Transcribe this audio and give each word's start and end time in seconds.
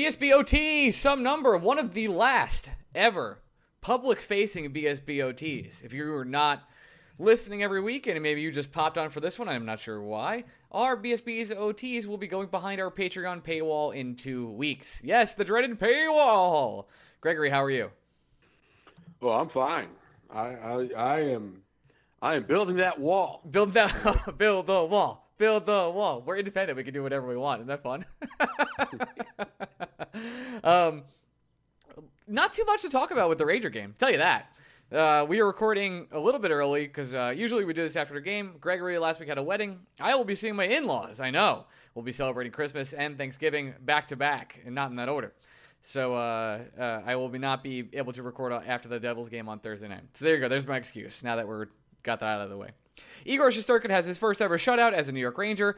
BSBOT, 0.00 0.94
some 0.94 1.22
number, 1.22 1.58
one 1.58 1.78
of 1.78 1.92
the 1.92 2.08
last 2.08 2.70
ever 2.94 3.42
public 3.82 4.18
facing 4.18 4.72
BSBOTs. 4.72 5.84
If 5.84 5.92
you 5.92 6.10
were 6.10 6.24
not 6.24 6.62
listening 7.18 7.62
every 7.62 7.82
week 7.82 8.06
and 8.06 8.22
maybe 8.22 8.40
you 8.40 8.50
just 8.50 8.72
popped 8.72 8.96
on 8.96 9.10
for 9.10 9.20
this 9.20 9.38
one, 9.38 9.46
I'm 9.46 9.66
not 9.66 9.78
sure 9.78 10.00
why. 10.00 10.44
Our 10.72 10.96
BSB's 10.96 11.50
OTs 11.50 12.06
will 12.06 12.16
be 12.16 12.28
going 12.28 12.48
behind 12.48 12.80
our 12.80 12.90
Patreon 12.90 13.42
paywall 13.42 13.94
in 13.94 14.16
two 14.16 14.48
weeks. 14.52 15.02
Yes, 15.04 15.34
the 15.34 15.44
dreaded 15.44 15.78
paywall. 15.78 16.86
Gregory, 17.20 17.50
how 17.50 17.62
are 17.62 17.70
you? 17.70 17.90
Well, 19.20 19.38
I'm 19.38 19.50
fine. 19.50 19.88
I 20.30 20.46
I, 20.46 20.88
I 20.96 21.20
am 21.24 21.60
I 22.22 22.36
am 22.36 22.44
building 22.44 22.76
that 22.76 22.98
wall. 22.98 23.42
Build 23.50 23.74
that 23.74 24.34
build 24.38 24.66
the 24.66 24.82
wall. 24.82 25.30
Build 25.36 25.66
the 25.66 25.90
wall. 25.90 26.22
We're 26.24 26.38
independent. 26.38 26.78
We 26.78 26.84
can 26.84 26.94
do 26.94 27.02
whatever 27.02 27.26
we 27.26 27.36
want. 27.36 27.60
Isn't 27.60 27.68
that 27.68 27.82
fun? 27.82 28.06
um, 30.64 31.02
not 32.26 32.52
too 32.52 32.64
much 32.64 32.82
to 32.82 32.88
talk 32.88 33.10
about 33.10 33.28
with 33.28 33.38
the 33.38 33.46
Ranger 33.46 33.70
game. 33.70 33.94
Tell 33.98 34.10
you 34.10 34.18
that. 34.18 34.52
Uh, 34.92 35.24
we 35.28 35.38
are 35.38 35.46
recording 35.46 36.08
a 36.10 36.18
little 36.18 36.40
bit 36.40 36.50
early 36.50 36.86
because 36.86 37.14
uh, 37.14 37.32
usually 37.36 37.64
we 37.64 37.72
do 37.72 37.82
this 37.82 37.94
after 37.94 38.14
the 38.14 38.20
game. 38.20 38.54
Gregory 38.60 38.98
last 38.98 39.20
week 39.20 39.28
had 39.28 39.38
a 39.38 39.42
wedding. 39.42 39.78
I 40.00 40.16
will 40.16 40.24
be 40.24 40.34
seeing 40.34 40.56
my 40.56 40.64
in 40.64 40.86
laws. 40.86 41.20
I 41.20 41.30
know. 41.30 41.66
We'll 41.94 42.04
be 42.04 42.12
celebrating 42.12 42.52
Christmas 42.52 42.92
and 42.92 43.16
Thanksgiving 43.16 43.74
back 43.82 44.08
to 44.08 44.16
back 44.16 44.60
and 44.66 44.74
not 44.74 44.90
in 44.90 44.96
that 44.96 45.08
order. 45.08 45.32
So 45.80 46.14
uh, 46.14 46.60
uh 46.78 47.02
I 47.06 47.16
will 47.16 47.28
be 47.28 47.38
not 47.38 47.62
be 47.62 47.88
able 47.92 48.12
to 48.12 48.22
record 48.22 48.52
after 48.52 48.88
the 48.88 48.98
Devils 48.98 49.28
game 49.28 49.48
on 49.48 49.60
Thursday 49.60 49.88
night. 49.88 50.02
So 50.14 50.24
there 50.24 50.34
you 50.34 50.40
go. 50.40 50.48
There's 50.48 50.66
my 50.66 50.76
excuse 50.76 51.22
now 51.22 51.36
that 51.36 51.46
we're 51.46 51.66
got 52.02 52.20
that 52.20 52.26
out 52.26 52.40
of 52.40 52.50
the 52.50 52.56
way. 52.56 52.70
Igor 53.24 53.50
Shesterkin 53.50 53.90
has 53.90 54.06
his 54.06 54.18
first 54.18 54.42
ever 54.42 54.58
shutout 54.58 54.92
as 54.92 55.08
a 55.08 55.12
New 55.12 55.20
York 55.20 55.38
Ranger. 55.38 55.76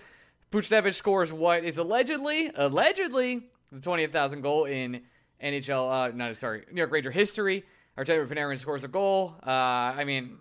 Buchnevich 0.50 0.94
scores 0.94 1.32
what 1.32 1.64
is 1.64 1.78
allegedly, 1.78 2.50
allegedly, 2.54 3.48
the 3.72 3.80
20,000 3.80 4.42
goal 4.42 4.66
in 4.66 5.02
NHL, 5.42 5.90
uh, 5.90 6.14
not 6.14 6.36
sorry, 6.36 6.64
New 6.70 6.78
York 6.78 6.92
Ranger 6.92 7.10
history. 7.10 7.64
Artemi 7.98 8.26
Panarin 8.26 8.58
scores 8.58 8.84
a 8.84 8.88
goal. 8.88 9.34
Uh, 9.44 9.50
I 9.50 10.04
mean, 10.04 10.38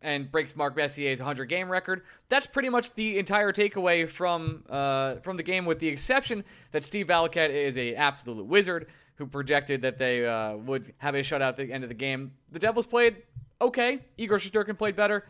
and 0.00 0.30
breaks 0.30 0.54
Mark 0.54 0.76
Messier's 0.76 1.18
100 1.18 1.46
game 1.46 1.68
record. 1.68 2.02
That's 2.28 2.46
pretty 2.46 2.68
much 2.68 2.94
the 2.94 3.18
entire 3.18 3.52
takeaway 3.52 4.08
from 4.08 4.64
uh, 4.68 5.16
from 5.16 5.36
the 5.36 5.42
game, 5.42 5.64
with 5.64 5.80
the 5.80 5.88
exception 5.88 6.44
that 6.72 6.84
Steve 6.84 7.08
Valiquette 7.08 7.50
is 7.50 7.76
a 7.76 7.94
absolute 7.94 8.46
wizard 8.46 8.86
who 9.16 9.26
projected 9.26 9.82
that 9.82 9.98
they 9.98 10.24
uh, 10.24 10.56
would 10.56 10.92
have 10.98 11.14
a 11.16 11.20
shutout 11.20 11.40
at 11.40 11.56
the 11.56 11.72
end 11.72 11.82
of 11.82 11.88
the 11.88 11.94
game. 11.94 12.32
The 12.52 12.60
Devils 12.60 12.86
played 12.86 13.22
okay. 13.60 14.00
Igor 14.16 14.38
Shesterkin 14.38 14.78
played 14.78 14.94
better. 14.94 15.26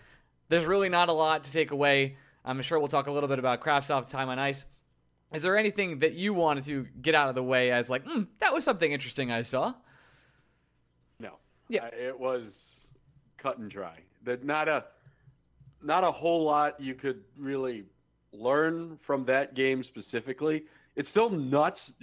There's 0.50 0.66
really 0.66 0.90
not 0.90 1.08
a 1.08 1.12
lot 1.12 1.44
to 1.44 1.52
take 1.52 1.70
away. 1.70 2.16
I'm 2.44 2.60
sure 2.62 2.78
we'll 2.78 2.88
talk 2.88 3.06
a 3.06 3.12
little 3.12 3.28
bit 3.28 3.38
about 3.38 3.60
Kravtsov's 3.60 4.10
time 4.10 4.28
on 4.28 4.38
ice. 4.38 4.64
Is 5.32 5.42
there 5.42 5.56
anything 5.56 5.98
that 5.98 6.14
you 6.14 6.32
wanted 6.32 6.64
to 6.64 6.86
get 7.02 7.14
out 7.14 7.28
of 7.28 7.34
the 7.34 7.42
way 7.42 7.70
as 7.70 7.90
like, 7.90 8.04
mm, 8.04 8.26
that 8.38 8.54
was 8.54 8.64
something 8.64 8.90
interesting 8.90 9.30
I 9.30 9.42
saw? 9.42 9.74
No. 11.20 11.32
Yeah. 11.68 11.84
Uh, 11.84 11.90
it 11.92 12.18
was 12.18 12.86
cut 13.36 13.58
and 13.58 13.70
dry. 13.70 13.98
That 14.24 14.44
not 14.44 14.68
a 14.68 14.84
not 15.82 16.02
a 16.02 16.10
whole 16.10 16.44
lot 16.44 16.80
you 16.80 16.94
could 16.94 17.22
really 17.36 17.84
learn 18.32 18.98
from 19.00 19.24
that 19.26 19.54
game 19.54 19.82
specifically. 19.82 20.64
It's 20.96 21.08
still 21.08 21.30
nuts. 21.30 21.94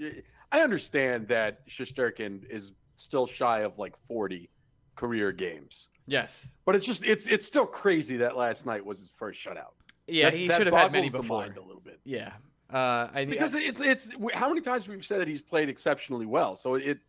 I 0.52 0.62
understand 0.62 1.28
that 1.28 1.68
Shesterkin 1.68 2.50
is 2.50 2.72
still 2.96 3.28
shy 3.28 3.60
of 3.62 3.78
like 3.78 3.94
40 4.08 4.50
career 4.96 5.32
games. 5.32 5.90
Yes, 6.08 6.52
but 6.66 6.76
it's 6.76 6.86
just 6.86 7.04
it's 7.04 7.26
it's 7.26 7.48
still 7.48 7.66
crazy 7.66 8.18
that 8.18 8.38
last 8.38 8.66
night 8.66 8.86
was 8.86 9.00
his 9.00 9.10
first 9.10 9.44
shutout. 9.44 9.74
Yeah, 10.08 10.30
that, 10.30 10.38
he 10.38 10.48
should 10.48 10.68
have 10.68 10.76
had 10.76 10.92
many 10.92 11.10
before. 11.10 11.46
a 11.46 11.48
little 11.48 11.82
bit. 11.84 12.00
Yeah, 12.04 12.32
uh, 12.76 13.10
I, 13.14 13.24
because 13.24 13.56
it's 13.56 13.80
it's 13.80 14.10
how 14.34 14.50
many 14.50 14.60
times 14.60 14.86
we've 14.86 15.06
said 15.06 15.22
that 15.22 15.30
he's 15.30 15.42
played 15.42 15.70
exceptionally 15.70 16.26
well. 16.26 16.58
So 16.58 16.76
it 16.76 17.00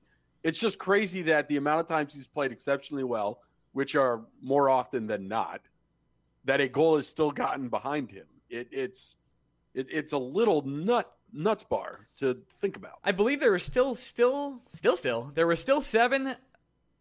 it's 0.44 0.60
just 0.60 0.78
crazy 0.78 1.22
that 1.22 1.48
the 1.48 1.56
amount 1.56 1.80
of 1.80 1.88
times 1.88 2.14
he's 2.14 2.28
played 2.28 2.52
exceptionally 2.52 3.02
well, 3.02 3.40
which 3.72 3.96
are 3.96 4.20
more 4.40 4.70
often 4.70 5.08
than 5.08 5.26
not, 5.26 5.62
that 6.44 6.60
a 6.60 6.68
goal 6.68 6.98
is 6.98 7.08
still 7.08 7.32
gotten 7.32 7.68
behind 7.68 8.12
him. 8.12 8.26
It, 8.48 8.68
it's 8.70 9.16
it, 9.74 9.88
it's 9.90 10.12
a 10.12 10.18
little 10.18 10.62
nut 10.64 11.12
nuts 11.32 11.64
bar 11.64 12.06
to 12.18 12.38
think 12.60 12.76
about. 12.76 13.00
I 13.02 13.10
believe 13.10 13.40
there 13.40 13.50
were 13.50 13.58
still 13.58 13.96
still 13.96 14.62
still 14.68 14.96
still 14.96 15.32
there 15.34 15.48
were 15.48 15.56
still 15.56 15.80
seven 15.80 16.36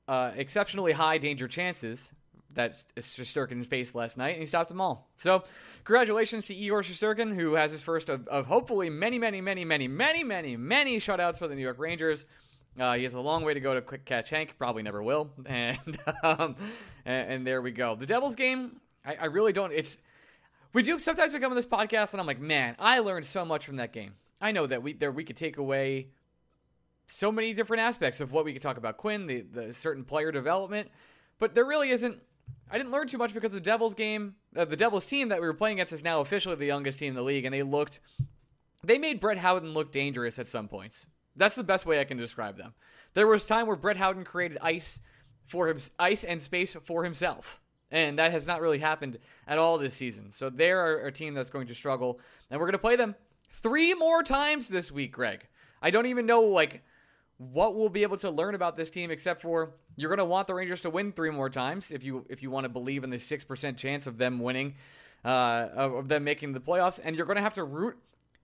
uh, 0.07 0.31
exceptionally 0.35 0.91
high 0.91 1.19
danger 1.19 1.47
chances 1.47 2.11
that 2.55 2.77
Shesterkin 2.97 3.65
faced 3.65 3.95
last 3.95 4.17
night, 4.17 4.31
and 4.31 4.39
he 4.39 4.45
stopped 4.45 4.69
them 4.69 4.81
all. 4.81 5.09
So, 5.15 5.43
congratulations 5.83 6.45
to 6.45 6.55
Igor 6.55 6.81
Shesterkin, 6.81 7.35
who 7.35 7.53
has 7.53 7.71
his 7.71 7.81
first 7.81 8.09
of, 8.09 8.27
of 8.27 8.47
hopefully 8.47 8.89
many, 8.89 9.19
many, 9.19 9.39
many, 9.41 9.63
many, 9.63 9.87
many, 9.87 10.23
many, 10.23 10.57
many 10.57 10.97
shutouts 10.97 11.37
for 11.37 11.47
the 11.47 11.55
New 11.55 11.61
York 11.61 11.79
Rangers. 11.79 12.25
Uh, 12.79 12.93
he 12.95 13.03
has 13.03 13.13
a 13.13 13.19
long 13.19 13.43
way 13.43 13.53
to 13.53 13.59
go 13.59 13.73
to 13.73 13.81
quick 13.81 14.05
catch 14.05 14.29
Hank. 14.29 14.55
Probably 14.57 14.83
never 14.83 15.01
will. 15.01 15.29
And 15.45 15.97
um, 16.23 16.55
and, 17.05 17.31
and, 17.31 17.47
there 17.47 17.61
we 17.61 17.71
go. 17.71 17.95
The 17.95 18.05
Devils 18.05 18.35
game. 18.35 18.81
I, 19.05 19.15
I 19.15 19.25
really 19.25 19.53
don't. 19.53 19.71
It's 19.71 19.97
we 20.73 20.81
do 20.83 20.99
sometimes 20.99 21.31
we 21.31 21.39
come 21.39 21.51
on 21.51 21.55
this 21.55 21.65
podcast 21.65 22.11
and 22.11 22.19
I'm 22.19 22.27
like, 22.27 22.41
man, 22.41 22.75
I 22.79 22.99
learned 22.99 23.25
so 23.25 23.45
much 23.45 23.65
from 23.65 23.77
that 23.77 23.93
game. 23.93 24.15
I 24.41 24.51
know 24.51 24.67
that 24.67 24.83
we 24.83 24.93
there 24.93 25.11
we 25.11 25.23
could 25.23 25.37
take 25.37 25.57
away 25.57 26.09
so 27.07 27.31
many 27.31 27.53
different 27.53 27.81
aspects 27.81 28.19
of 28.19 28.31
what 28.31 28.43
we 28.45 28.53
could 28.53 28.61
talk 28.61 28.77
about 28.77 28.97
Quinn, 28.97 29.27
the, 29.27 29.41
the 29.41 29.73
certain 29.73 30.03
player 30.03 30.31
development, 30.31 30.89
but 31.39 31.55
there 31.55 31.65
really 31.65 31.91
isn't. 31.91 32.19
I 32.69 32.77
didn't 32.77 32.91
learn 32.91 33.07
too 33.07 33.17
much 33.17 33.33
because 33.33 33.51
the 33.51 33.59
Devils 33.59 33.95
game, 33.95 34.35
uh, 34.55 34.65
the 34.65 34.75
Devils 34.75 35.05
team 35.05 35.29
that 35.29 35.39
we 35.39 35.47
were 35.47 35.53
playing 35.53 35.77
against 35.77 35.93
is 35.93 36.03
now 36.03 36.21
officially 36.21 36.55
the 36.55 36.65
youngest 36.65 36.99
team 36.99 37.09
in 37.09 37.15
the 37.15 37.21
league, 37.21 37.45
and 37.45 37.53
they 37.53 37.63
looked, 37.63 37.99
they 38.83 38.97
made 38.97 39.19
Brett 39.19 39.37
Howden 39.37 39.73
look 39.73 39.91
dangerous 39.91 40.39
at 40.39 40.47
some 40.47 40.67
points. 40.67 41.05
That's 41.35 41.55
the 41.55 41.63
best 41.63 41.85
way 41.85 41.99
I 41.99 42.05
can 42.05 42.17
describe 42.17 42.57
them. 42.57 42.73
There 43.13 43.27
was 43.27 43.45
time 43.45 43.67
where 43.67 43.75
Brett 43.75 43.97
Howden 43.97 44.23
created 44.23 44.57
ice 44.61 45.01
for 45.47 45.69
him, 45.69 45.77
ice 45.99 46.23
and 46.23 46.41
space 46.41 46.75
for 46.83 47.03
himself. 47.03 47.61
And 47.91 48.17
that 48.19 48.31
has 48.31 48.47
not 48.47 48.61
really 48.61 48.79
happened 48.79 49.19
at 49.47 49.57
all 49.57 49.77
this 49.77 49.95
season. 49.95 50.31
So 50.31 50.49
they're 50.49 51.05
a 51.05 51.11
team 51.11 51.33
that's 51.33 51.49
going 51.49 51.67
to 51.67 51.75
struggle. 51.75 52.19
And 52.49 52.59
we're 52.59 52.65
going 52.65 52.73
to 52.73 52.79
play 52.79 52.95
them 52.95 53.15
three 53.61 53.93
more 53.93 54.23
times 54.23 54.67
this 54.67 54.91
week, 54.91 55.11
Greg. 55.11 55.47
I 55.81 55.91
don't 55.91 56.07
even 56.07 56.25
know, 56.25 56.41
like, 56.41 56.83
what 57.37 57.75
we'll 57.75 57.89
be 57.89 58.03
able 58.03 58.17
to 58.17 58.29
learn 58.29 58.55
about 58.55 58.77
this 58.77 58.89
team 58.89 59.11
except 59.11 59.41
for 59.41 59.71
you're 59.95 60.09
going 60.09 60.19
to 60.19 60.25
want 60.25 60.47
the 60.47 60.53
Rangers 60.53 60.81
to 60.81 60.89
win 60.89 61.11
three 61.11 61.29
more 61.29 61.49
times 61.49 61.91
if 61.91 62.03
you 62.03 62.25
if 62.29 62.41
you 62.41 62.49
want 62.49 62.63
to 62.63 62.69
believe 62.69 63.03
in 63.03 63.09
the 63.09 63.17
6% 63.17 63.77
chance 63.77 64.07
of 64.07 64.17
them 64.17 64.39
winning 64.39 64.75
uh, 65.23 65.67
of 65.75 66.07
them 66.07 66.23
making 66.23 66.53
the 66.53 66.59
playoffs 66.59 66.99
and 67.03 67.15
you're 67.15 67.25
going 67.25 67.35
to 67.35 67.41
have 67.41 67.53
to 67.53 67.63
root 67.63 67.97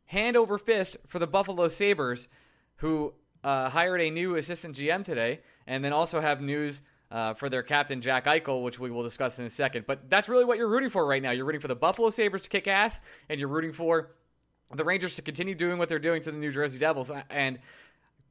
hand 0.05 0.35
over 0.35 0.57
fist 0.57 0.97
for 1.07 1.19
the 1.19 1.27
Buffalo 1.27 1.67
Sabres 1.69 2.27
who 2.77 3.13
uh, 3.43 3.69
hired 3.69 4.01
a 4.01 4.09
new 4.09 4.35
assistant 4.35 4.75
GM 4.75 5.05
today 5.05 5.39
and 5.67 5.85
then 5.85 5.93
also 5.93 6.19
have 6.19 6.41
news 6.41 6.81
uh, 7.11 7.33
for 7.33 7.49
their 7.49 7.63
captain 7.63 8.01
Jack 8.01 8.25
Eichel, 8.25 8.63
which 8.63 8.79
we 8.79 8.89
will 8.89 9.03
discuss 9.03 9.37
in 9.37 9.45
a 9.45 9.49
second. 9.49 9.85
But 9.85 10.09
that's 10.09 10.29
really 10.29 10.45
what 10.45 10.57
you're 10.57 10.69
rooting 10.69 10.89
for 10.89 11.05
right 11.05 11.21
now. 11.21 11.31
You're 11.31 11.45
rooting 11.45 11.61
for 11.61 11.67
the 11.67 11.75
Buffalo 11.75 12.09
Sabres 12.09 12.43
to 12.43 12.49
kick 12.49 12.67
ass, 12.67 12.99
and 13.29 13.39
you're 13.39 13.49
rooting 13.49 13.73
for 13.73 14.11
the 14.73 14.85
Rangers 14.85 15.15
to 15.17 15.21
continue 15.21 15.53
doing 15.53 15.77
what 15.77 15.89
they're 15.89 15.99
doing 15.99 16.21
to 16.21 16.31
the 16.31 16.37
New 16.37 16.51
Jersey 16.51 16.79
Devils. 16.79 17.11
And 17.29 17.59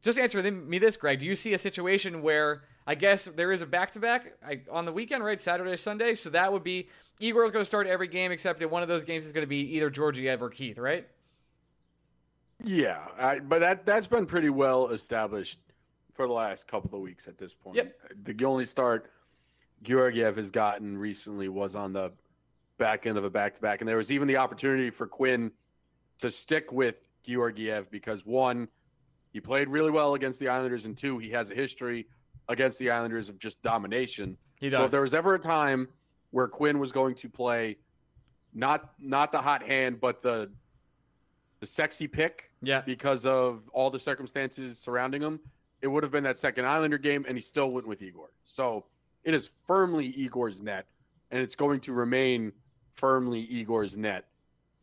just 0.03 0.19
answer 0.19 0.43
me 0.51 0.79
this, 0.79 0.97
Greg. 0.97 1.19
Do 1.19 1.27
you 1.27 1.35
see 1.35 1.53
a 1.53 1.59
situation 1.59 2.23
where 2.23 2.65
I 2.87 2.95
guess 2.95 3.27
there 3.37 3.53
is 3.53 3.63
a 3.63 3.67
back 3.67 3.93
to 3.93 4.01
back 4.01 4.35
on 4.71 4.85
the 4.85 4.93
weekend, 4.93 5.23
right? 5.25 5.41
Saturday, 5.41 5.77
Sunday. 5.77 6.15
So 6.15 6.31
that 6.31 6.53
would 6.53 6.65
be 6.65 6.89
Igor 7.19 7.45
is 7.45 7.53
going 7.53 7.63
to 7.63 7.69
start 7.69 7.87
every 7.87 8.09
game 8.09 8.33
except 8.33 8.61
that 8.61 8.71
one 8.71 8.83
of 8.83 8.89
those 8.89 9.05
games 9.05 9.27
is 9.27 9.33
going 9.33 9.45
to 9.45 9.49
be 9.49 9.77
either 9.77 9.91
Georgiev 9.91 10.43
or 10.43 10.49
Keith, 10.49 10.79
right? 10.79 11.07
Yeah, 12.63 13.07
I, 13.19 13.39
but 13.39 13.61
that 13.61 13.87
that's 13.87 14.07
been 14.07 14.27
pretty 14.27 14.51
well 14.51 14.89
established 14.89 15.61
for 16.15 16.27
the 16.27 16.33
last 16.33 16.67
couple 16.67 16.95
of 16.95 17.01
weeks 17.01 17.29
at 17.29 17.39
this 17.39 17.55
point. 17.55 17.77
Yep. 17.77 18.01
The 18.25 18.45
only 18.45 18.65
start 18.65 19.11
Georgiev 19.83 20.37
has 20.37 20.51
gotten 20.51 20.99
recently 20.99 21.49
was 21.49 21.75
on 21.75 21.93
the 21.93 22.13
back 22.77 23.07
end 23.07 23.17
of 23.17 23.25
a 23.25 23.31
back 23.31 23.55
to 23.55 23.61
back, 23.61 23.81
and 23.81 23.89
there 23.89 23.97
was 23.97 24.11
even 24.11 24.29
the 24.29 24.37
opportunity 24.37 24.91
for 24.91 25.07
Quinn 25.07 25.51
to 26.21 26.31
stick 26.31 26.73
with 26.73 26.97
Georgiev 27.23 27.91
because 27.91 28.27
one 28.27 28.69
he 29.33 29.41
played 29.41 29.69
really 29.69 29.91
well 29.91 30.15
against 30.15 30.41
the 30.41 30.49
Islanders, 30.49 30.85
and 30.85 30.97
two, 30.97 31.19
he 31.19 31.31
has 31.31 31.51
a 31.51 31.55
history 31.55 32.07
against 32.49 32.79
the 32.79 32.91
Islanders 32.91 33.29
of 33.29 33.39
just 33.39 33.63
domination. 33.63 34.37
He 34.59 34.69
does. 34.69 34.79
So 34.79 34.85
if 34.85 34.91
there 34.91 35.03
was 35.03 35.15
ever 35.15 35.35
a 35.35 35.39
time 35.39 35.89
where 36.31 36.49
Quinn 36.49 36.79
was 36.79 36.93
going 36.93 37.15
to 37.17 37.29
play 37.29 37.79
not 38.53 38.93
not 38.99 39.33
the 39.33 39.41
hot 39.41 39.63
hand, 39.63 40.01
but 40.01 40.23
the 40.23 40.51
the 41.61 41.67
sexy 41.67 42.09
pick, 42.09 42.51
yeah, 42.63 42.81
because 42.81 43.25
of 43.27 43.69
all 43.73 43.91
the 43.91 44.01
circumstances 44.01 44.79
surrounding 44.79 45.23
him, 45.23 45.41
it 45.83 45.89
would 45.89 46.03
have 46.03 46.13
been 46.13 46.25
that 46.25 46.39
second 46.39 46.67
Islander 46.67 46.99
game, 46.99 47.25
and 47.29 47.37
he 47.37 47.43
still 47.43 47.71
went 47.71 47.87
with 47.87 48.03
Igor. 48.03 48.31
So 48.45 48.87
it 49.25 49.35
is 49.35 49.51
firmly 49.67 50.07
Igor's 50.07 50.61
net, 50.61 50.87
and 51.31 51.41
it's 51.41 51.55
going 51.55 51.81
to 51.81 51.93
remain 51.93 52.53
firmly 52.95 53.41
Igor's 53.43 53.97
net 53.97 54.27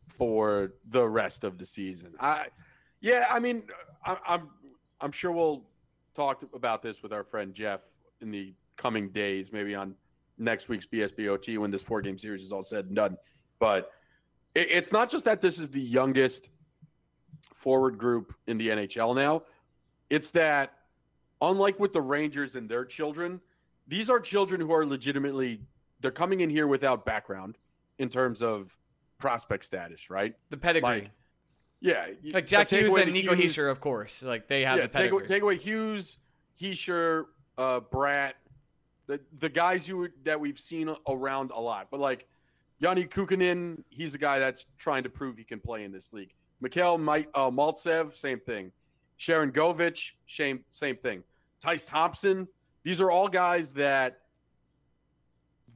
for 0.06 0.72
the 0.88 1.06
rest 1.06 1.44
of 1.44 1.58
the 1.58 1.66
season. 1.66 2.14
I, 2.18 2.46
yeah, 3.00 3.26
I 3.30 3.38
mean, 3.38 3.64
I, 4.04 4.16
I'm 4.26 4.48
I'm 5.00 5.12
sure 5.12 5.32
we'll 5.32 5.64
talk 6.14 6.42
about 6.54 6.82
this 6.82 7.02
with 7.02 7.12
our 7.12 7.24
friend 7.24 7.54
Jeff 7.54 7.80
in 8.20 8.30
the 8.30 8.54
coming 8.76 9.10
days, 9.10 9.52
maybe 9.52 9.74
on 9.74 9.94
next 10.38 10.68
week's 10.68 10.86
BSBOT 10.86 11.58
when 11.58 11.70
this 11.70 11.82
four 11.82 12.00
game 12.00 12.18
series 12.18 12.42
is 12.42 12.52
all 12.52 12.62
said 12.62 12.86
and 12.86 12.96
done. 12.96 13.16
But 13.58 13.92
it, 14.54 14.68
it's 14.70 14.92
not 14.92 15.10
just 15.10 15.24
that 15.24 15.40
this 15.40 15.58
is 15.58 15.68
the 15.68 15.80
youngest 15.80 16.50
forward 17.54 17.98
group 17.98 18.34
in 18.46 18.58
the 18.58 18.68
NHL 18.68 19.14
now. 19.14 19.42
It's 20.10 20.30
that, 20.32 20.74
unlike 21.40 21.78
with 21.78 21.92
the 21.92 22.00
Rangers 22.00 22.54
and 22.54 22.68
their 22.68 22.84
children, 22.84 23.40
these 23.86 24.10
are 24.10 24.20
children 24.20 24.60
who 24.60 24.72
are 24.72 24.86
legitimately 24.86 25.60
they're 26.00 26.10
coming 26.10 26.40
in 26.40 26.50
here 26.50 26.66
without 26.66 27.04
background 27.04 27.58
in 27.98 28.08
terms 28.08 28.42
of 28.42 28.76
prospect 29.18 29.64
status, 29.64 30.10
right? 30.10 30.34
The 30.50 30.56
pedigree. 30.56 30.88
Like, 30.88 31.10
yeah, 31.80 32.06
like 32.32 32.46
Jack 32.46 32.70
Hughes 32.70 32.94
and 32.96 33.12
Nico 33.12 33.34
Hughes, 33.34 33.56
Hischier, 33.56 33.70
of 33.70 33.80
course. 33.80 34.22
Like 34.22 34.48
they 34.48 34.64
have 34.64 34.78
yeah, 34.78 34.82
the 34.84 34.88
pedigree. 34.88 35.20
Take, 35.20 35.28
take 35.28 35.42
away 35.42 35.56
Hughes, 35.56 36.18
Hischier, 36.60 37.24
uh, 37.56 37.80
Bratt, 37.80 38.32
the 39.06 39.20
the 39.38 39.48
guys 39.48 39.86
you 39.86 40.08
that 40.24 40.40
we've 40.40 40.58
seen 40.58 40.94
around 41.08 41.50
a 41.52 41.60
lot. 41.60 41.88
But 41.90 42.00
like 42.00 42.26
Janne 42.82 43.08
Kuokkanen, 43.08 43.82
he's 43.90 44.14
a 44.14 44.18
guy 44.18 44.38
that's 44.38 44.66
trying 44.76 45.02
to 45.04 45.10
prove 45.10 45.36
he 45.36 45.44
can 45.44 45.60
play 45.60 45.84
in 45.84 45.92
this 45.92 46.12
league. 46.12 46.32
Mikhail 46.60 46.98
Mike, 46.98 47.28
uh, 47.34 47.50
Maltsev, 47.50 48.14
same 48.14 48.40
thing. 48.40 48.72
Sharangovich, 49.18 50.12
same 50.26 50.64
same 50.68 50.96
thing. 50.96 51.22
Tyce 51.60 51.86
Thompson, 51.86 52.46
these 52.84 53.00
are 53.00 53.10
all 53.10 53.28
guys 53.28 53.72
that 53.72 54.20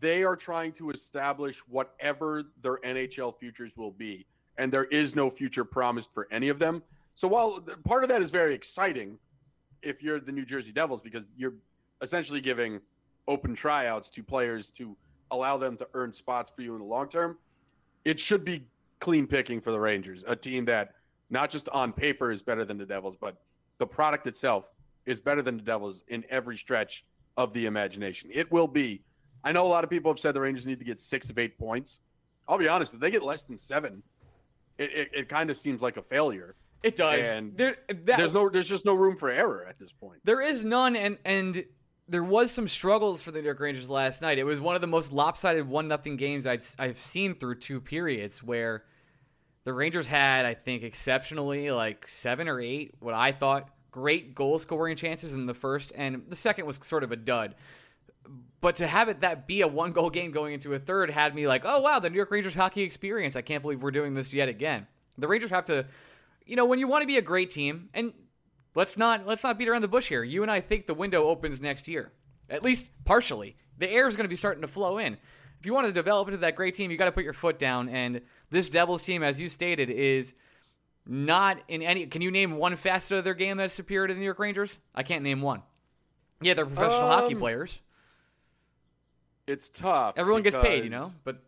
they 0.00 0.24
are 0.24 0.36
trying 0.36 0.72
to 0.72 0.90
establish 0.90 1.58
whatever 1.68 2.44
their 2.60 2.78
NHL 2.78 3.38
futures 3.38 3.76
will 3.76 3.92
be, 3.92 4.26
and 4.58 4.72
there 4.72 4.84
is 4.84 5.16
no 5.16 5.30
future 5.30 5.64
promised 5.64 6.12
for 6.12 6.28
any 6.30 6.48
of 6.48 6.58
them. 6.58 6.82
So 7.14 7.28
while 7.28 7.60
part 7.84 8.02
of 8.04 8.08
that 8.10 8.22
is 8.22 8.30
very 8.30 8.54
exciting, 8.54 9.18
if 9.82 10.02
you're 10.02 10.20
the 10.20 10.32
New 10.32 10.44
Jersey 10.44 10.72
Devils, 10.72 11.00
because 11.00 11.24
you're 11.36 11.54
essentially 12.00 12.40
giving 12.40 12.80
open 13.28 13.54
tryouts 13.54 14.10
to 14.10 14.22
players 14.22 14.70
to 14.70 14.96
allow 15.30 15.56
them 15.56 15.76
to 15.76 15.88
earn 15.94 16.12
spots 16.12 16.52
for 16.54 16.62
you 16.62 16.74
in 16.74 16.80
the 16.80 16.84
long 16.84 17.08
term, 17.08 17.38
it 18.04 18.18
should 18.18 18.44
be 18.44 18.64
clean 19.00 19.26
picking 19.26 19.60
for 19.60 19.72
the 19.72 19.80
Rangers, 19.80 20.24
a 20.26 20.36
team 20.36 20.64
that 20.66 20.94
not 21.30 21.50
just 21.50 21.68
on 21.70 21.92
paper 21.92 22.30
is 22.30 22.42
better 22.42 22.64
than 22.64 22.78
the 22.78 22.86
Devils, 22.86 23.16
but 23.20 23.36
the 23.78 23.86
product 23.86 24.26
itself 24.26 24.70
is 25.06 25.20
better 25.20 25.42
than 25.42 25.56
the 25.56 25.62
Devils 25.62 26.04
in 26.08 26.24
every 26.30 26.56
stretch 26.56 27.04
of 27.36 27.52
the 27.52 27.66
imagination. 27.66 28.30
It 28.32 28.50
will 28.52 28.68
be. 28.68 29.02
I 29.42 29.50
know 29.50 29.66
a 29.66 29.68
lot 29.68 29.82
of 29.82 29.90
people 29.90 30.10
have 30.10 30.18
said 30.18 30.34
the 30.34 30.40
Rangers 30.40 30.66
need 30.66 30.78
to 30.78 30.84
get 30.84 31.00
six 31.00 31.30
of 31.30 31.38
eight 31.38 31.58
points. 31.58 31.98
I'll 32.46 32.58
be 32.58 32.68
honest, 32.68 32.94
if 32.94 33.00
they 33.00 33.10
get 33.10 33.22
less 33.22 33.44
than 33.44 33.58
seven, 33.58 34.02
it, 34.82 34.90
it, 34.94 35.10
it 35.14 35.28
kind 35.28 35.50
of 35.50 35.56
seems 35.56 35.82
like 35.82 35.96
a 35.96 36.02
failure. 36.02 36.56
It 36.82 36.96
does. 36.96 37.24
And 37.24 37.56
there, 37.56 37.76
that, 37.88 38.16
there's 38.18 38.32
no, 38.32 38.48
there's 38.48 38.68
just 38.68 38.84
no 38.84 38.94
room 38.94 39.16
for 39.16 39.30
error 39.30 39.64
at 39.68 39.78
this 39.78 39.92
point. 39.92 40.20
There 40.24 40.40
is 40.40 40.64
none, 40.64 40.96
and 40.96 41.18
and 41.24 41.64
there 42.08 42.24
was 42.24 42.50
some 42.50 42.68
struggles 42.68 43.22
for 43.22 43.30
the 43.30 43.38
New 43.38 43.46
York 43.46 43.60
Rangers 43.60 43.88
last 43.88 44.20
night. 44.20 44.38
It 44.38 44.44
was 44.44 44.60
one 44.60 44.74
of 44.74 44.80
the 44.80 44.88
most 44.88 45.12
lopsided 45.12 45.68
one 45.68 45.88
nothing 45.88 46.16
games 46.16 46.46
i 46.46 46.58
have 46.78 46.98
seen 46.98 47.34
through 47.34 47.56
two 47.56 47.80
periods 47.80 48.42
where 48.42 48.84
the 49.64 49.72
Rangers 49.72 50.08
had, 50.08 50.44
I 50.44 50.54
think, 50.54 50.82
exceptionally 50.82 51.70
like 51.70 52.08
seven 52.08 52.48
or 52.48 52.60
eight 52.60 52.94
what 52.98 53.14
I 53.14 53.32
thought 53.32 53.68
great 53.92 54.34
goal 54.34 54.58
scoring 54.58 54.96
chances 54.96 55.34
in 55.34 55.46
the 55.46 55.54
first, 55.54 55.92
and 55.94 56.22
the 56.28 56.36
second 56.36 56.66
was 56.66 56.80
sort 56.82 57.04
of 57.04 57.12
a 57.12 57.16
dud. 57.16 57.54
But 58.60 58.76
to 58.76 58.86
have 58.86 59.08
it 59.08 59.20
that 59.22 59.46
be 59.46 59.60
a 59.62 59.66
one 59.68 59.92
goal 59.92 60.08
game 60.08 60.30
going 60.30 60.54
into 60.54 60.72
a 60.74 60.78
third 60.78 61.10
had 61.10 61.34
me 61.34 61.48
like, 61.48 61.62
oh 61.64 61.80
wow, 61.80 61.98
the 61.98 62.08
New 62.10 62.16
York 62.16 62.30
Rangers 62.30 62.54
hockey 62.54 62.82
experience. 62.82 63.34
I 63.34 63.42
can't 63.42 63.62
believe 63.62 63.82
we're 63.82 63.90
doing 63.90 64.14
this 64.14 64.32
yet 64.32 64.48
again. 64.48 64.86
The 65.18 65.26
Rangers 65.28 65.50
have 65.50 65.64
to, 65.64 65.86
you 66.46 66.56
know, 66.56 66.64
when 66.64 66.78
you 66.78 66.86
want 66.86 67.02
to 67.02 67.06
be 67.06 67.16
a 67.16 67.22
great 67.22 67.50
team, 67.50 67.88
and 67.92 68.12
let's 68.74 68.96
not 68.96 69.26
let's 69.26 69.42
not 69.42 69.58
beat 69.58 69.68
around 69.68 69.82
the 69.82 69.88
bush 69.88 70.08
here. 70.08 70.22
You 70.22 70.42
and 70.42 70.50
I 70.50 70.60
think 70.60 70.86
the 70.86 70.94
window 70.94 71.24
opens 71.24 71.60
next 71.60 71.88
year, 71.88 72.12
at 72.48 72.62
least 72.62 72.88
partially. 73.04 73.56
The 73.78 73.90
air 73.90 74.06
is 74.06 74.16
going 74.16 74.24
to 74.24 74.28
be 74.30 74.36
starting 74.36 74.62
to 74.62 74.68
flow 74.68 74.98
in. 74.98 75.16
If 75.58 75.66
you 75.66 75.74
want 75.74 75.86
to 75.86 75.92
develop 75.92 76.28
into 76.28 76.38
that 76.38 76.56
great 76.56 76.74
team, 76.74 76.90
you 76.90 76.96
got 76.96 77.04
to 77.06 77.12
put 77.12 77.24
your 77.24 77.32
foot 77.32 77.58
down. 77.58 77.88
And 77.88 78.20
this 78.50 78.68
Devils 78.68 79.02
team, 79.02 79.22
as 79.22 79.38
you 79.38 79.48
stated, 79.48 79.90
is 79.90 80.34
not 81.06 81.58
in 81.68 81.82
any. 81.82 82.06
Can 82.06 82.22
you 82.22 82.30
name 82.30 82.56
one 82.56 82.76
facet 82.76 83.18
of 83.18 83.24
their 83.24 83.34
game 83.34 83.56
that's 83.56 83.74
superior 83.74 84.08
to 84.08 84.14
the 84.14 84.20
New 84.20 84.24
York 84.24 84.38
Rangers? 84.38 84.76
I 84.94 85.02
can't 85.02 85.22
name 85.22 85.40
one. 85.40 85.62
Yeah, 86.40 86.54
they're 86.54 86.66
professional 86.66 87.10
um, 87.10 87.22
hockey 87.22 87.34
players. 87.34 87.80
It's 89.46 89.68
tough. 89.68 90.14
Everyone 90.16 90.42
gets 90.42 90.56
paid, 90.56 90.84
you 90.84 90.90
know, 90.90 91.10
but 91.24 91.42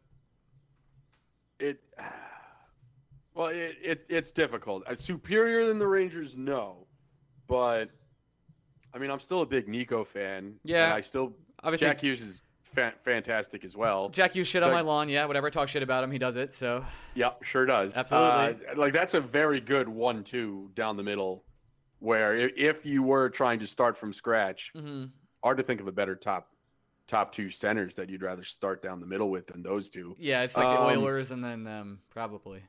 it. 1.59 1.81
Well, 3.37 3.49
it, 3.49 3.77
it 3.83 4.07
it's 4.09 4.31
difficult. 4.31 4.85
Uh, 4.87 4.95
superior 4.95 5.67
than 5.67 5.81
the 5.81 5.89
Rangers, 5.89 6.37
no, 6.37 6.87
but 7.49 7.91
I 8.95 8.99
mean, 8.99 9.11
I'm 9.11 9.19
still 9.19 9.43
a 9.43 9.47
big 9.47 9.67
Nico 9.67 10.05
fan. 10.05 10.55
Yeah, 10.63 10.95
I 10.95 11.01
still 11.01 11.33
obviously 11.65 11.89
Jack 11.89 12.01
Hughes 12.01 12.21
is 12.21 12.43
fa- 12.63 12.95
fantastic 13.03 13.65
as 13.65 13.77
well. 13.77 14.09
Jack 14.11 14.35
Hughes 14.35 14.47
shit 14.47 14.63
on 14.63 14.71
my 14.71 14.83
lawn. 14.83 15.09
Yeah, 15.09 15.27
whatever 15.27 15.49
I 15.49 15.51
talk 15.51 15.69
shit 15.69 15.83
about 15.83 16.05
him, 16.05 16.13
he 16.13 16.19
does 16.19 16.37
it. 16.37 16.55
So 16.55 16.85
yeah, 17.15 17.31
sure 17.43 17.67
does. 17.67 17.93
Absolutely. 17.95 18.67
Uh, 18.69 18.77
like 18.77 18.93
that's 18.93 19.15
a 19.15 19.21
very 19.21 19.61
good 19.61 19.89
one-two 19.89 20.71
down 20.75 20.97
the 20.97 21.03
middle. 21.03 21.45
Where 21.99 22.37
if 22.37 22.85
you 22.87 23.03
were 23.03 23.31
trying 23.31 23.59
to 23.61 23.67
start 23.67 23.97
from 23.97 24.13
scratch, 24.13 24.73
mm-hmm. 24.77 25.07
hard 25.43 25.57
to 25.57 25.63
think 25.63 25.81
of 25.81 25.89
a 25.89 25.93
better 25.93 26.15
top 26.15 26.49
top 27.07 27.33
two 27.33 27.51
centers 27.51 27.95
that 27.97 28.09
you'd 28.09 28.23
rather 28.23 28.43
start 28.45 28.83
down 28.83 29.01
the 29.01 29.07
middle 29.07 29.31
with 29.31 29.47
than 29.47 29.63
those 29.63 29.91
two. 29.91 30.17
Yeah, 30.19 30.43
it's 30.43 30.57
like 30.57 30.67
um, 30.67 30.75
the 30.75 30.99
Oilers 30.99 31.31
and 31.31 31.45
then 31.45 31.67
um, 31.67 31.99
probably. 32.11 32.63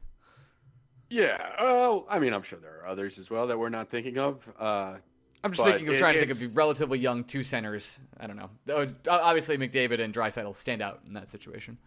Yeah. 1.09 1.37
Oh, 1.59 2.05
I 2.09 2.19
mean, 2.19 2.33
I'm 2.33 2.41
sure 2.41 2.59
there 2.59 2.81
are 2.81 2.87
others 2.87 3.17
as 3.19 3.29
well 3.29 3.47
that 3.47 3.57
we're 3.57 3.69
not 3.69 3.89
thinking 3.89 4.17
of. 4.17 4.47
Uh, 4.59 4.95
I'm 5.43 5.51
just 5.51 5.63
thinking 5.63 5.87
of 5.87 5.93
it, 5.95 5.99
trying 5.99 6.15
to 6.15 6.25
think 6.25 6.31
of 6.31 6.57
relatively 6.57 6.97
young 6.97 7.23
two 7.23 7.43
centers. 7.43 7.99
I 8.19 8.25
don't 8.27 8.37
know. 8.37 8.87
Obviously, 9.07 9.57
McDavid 9.57 10.01
and 10.01 10.13
Draisaitl 10.13 10.55
stand 10.55 10.81
out 10.81 11.01
in 11.05 11.13
that 11.13 11.29
situation. 11.29 11.77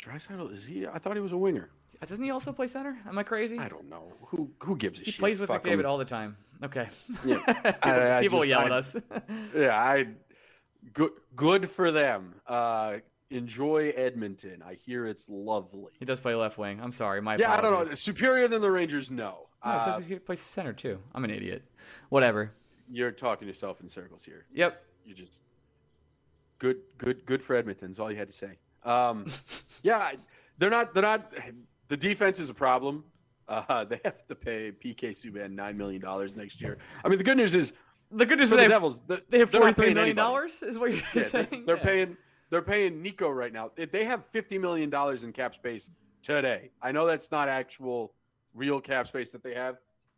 Draisaitl 0.00 0.52
is 0.52 0.64
he? 0.64 0.86
I 0.86 0.98
thought 0.98 1.14
he 1.16 1.20
was 1.20 1.32
a 1.32 1.36
winger. 1.36 1.70
Doesn't 2.00 2.22
he 2.22 2.30
also 2.30 2.52
play 2.52 2.66
center? 2.66 2.96
Am 3.08 3.18
I 3.18 3.22
crazy? 3.22 3.58
I 3.58 3.68
don't 3.68 3.88
know. 3.88 4.12
Who 4.26 4.50
who 4.60 4.76
gives 4.76 5.00
a 5.00 5.04
he 5.04 5.04
shit? 5.06 5.14
He 5.14 5.18
plays 5.18 5.40
with 5.40 5.48
Fuck 5.48 5.64
McDavid 5.64 5.80
him. 5.80 5.86
all 5.86 5.98
the 5.98 6.04
time. 6.04 6.36
Okay. 6.62 6.88
Yeah. 7.24 7.40
I, 7.82 8.18
I 8.18 8.20
People 8.20 8.40
just, 8.40 8.50
yell 8.50 8.60
I, 8.60 8.64
at 8.66 8.72
us. 8.72 8.96
yeah, 9.54 9.76
I 9.76 10.06
good 10.92 11.12
good 11.34 11.70
for 11.70 11.90
them. 11.90 12.34
Uh, 12.46 12.98
enjoy 13.30 13.92
Edmonton. 13.96 14.62
I 14.66 14.74
hear 14.74 15.06
it's 15.06 15.28
lovely. 15.28 15.92
He 15.98 16.04
does 16.04 16.20
play 16.20 16.34
left 16.34 16.58
wing. 16.58 16.80
I'm 16.82 16.92
sorry, 16.92 17.20
my 17.20 17.36
yeah. 17.36 17.54
Apologies. 17.54 17.66
I 17.66 17.70
don't 17.70 17.88
know. 17.88 17.94
Superior 17.94 18.48
than 18.48 18.62
the 18.62 18.70
Rangers? 18.70 19.10
No. 19.10 19.46
No, 19.64 19.72
it 19.72 19.84
says 19.84 20.04
he 20.06 20.18
plays 20.18 20.40
center 20.40 20.72
too. 20.72 21.00
I'm 21.14 21.24
an 21.24 21.30
idiot. 21.30 21.64
Whatever. 22.10 22.52
You're 22.88 23.10
talking 23.10 23.48
yourself 23.48 23.80
in 23.80 23.88
circles 23.88 24.24
here. 24.24 24.46
Yep. 24.52 24.80
You 25.04 25.14
just 25.14 25.42
good, 26.58 26.78
good, 26.98 27.26
good 27.26 27.42
for 27.42 27.56
Edmonton. 27.56 27.90
Is 27.90 27.98
all 27.98 28.10
you 28.10 28.16
had 28.16 28.30
to 28.30 28.36
say. 28.36 28.58
Um, 28.84 29.26
yeah, 29.82 30.12
they're 30.58 30.70
not. 30.70 30.94
They're 30.94 31.02
not. 31.02 31.32
The 31.88 31.96
defense 31.96 32.38
is 32.38 32.48
a 32.48 32.54
problem. 32.54 33.04
Uh, 33.48 33.84
they 33.84 34.00
have 34.04 34.26
to 34.28 34.34
pay 34.34 34.72
PK 34.72 35.10
Subban 35.10 35.52
nine 35.52 35.76
million 35.76 36.00
dollars 36.00 36.36
next 36.36 36.60
year. 36.60 36.78
I 37.04 37.08
mean, 37.08 37.18
the 37.18 37.24
good 37.24 37.36
news 37.36 37.54
is 37.54 37.72
the 38.10 38.26
good 38.26 38.38
news 38.38 38.52
is 38.52 38.58
the 38.58 38.68
Devils. 38.68 39.00
The, 39.06 39.22
they 39.28 39.38
have 39.38 39.50
forty 39.50 39.72
three 39.72 39.94
million 39.94 40.16
dollars. 40.16 40.62
Is 40.62 40.78
what 40.78 40.92
you're 40.92 41.02
yeah, 41.14 41.22
saying? 41.22 41.48
They're, 41.50 41.60
they're 41.64 41.76
yeah. 41.76 41.82
paying. 41.84 42.16
They're 42.48 42.62
paying 42.62 43.02
Nico 43.02 43.28
right 43.28 43.52
now. 43.52 43.70
They 43.76 44.04
have 44.04 44.24
fifty 44.32 44.58
million 44.58 44.90
dollars 44.90 45.24
in 45.24 45.32
cap 45.32 45.54
space 45.54 45.90
today. 46.22 46.70
I 46.82 46.92
know 46.92 47.06
that's 47.06 47.30
not 47.30 47.48
actual 47.48 48.12
real 48.54 48.80
cap 48.80 49.08
space 49.08 49.30
that 49.30 49.42
they 49.42 49.54
have. 49.54 49.76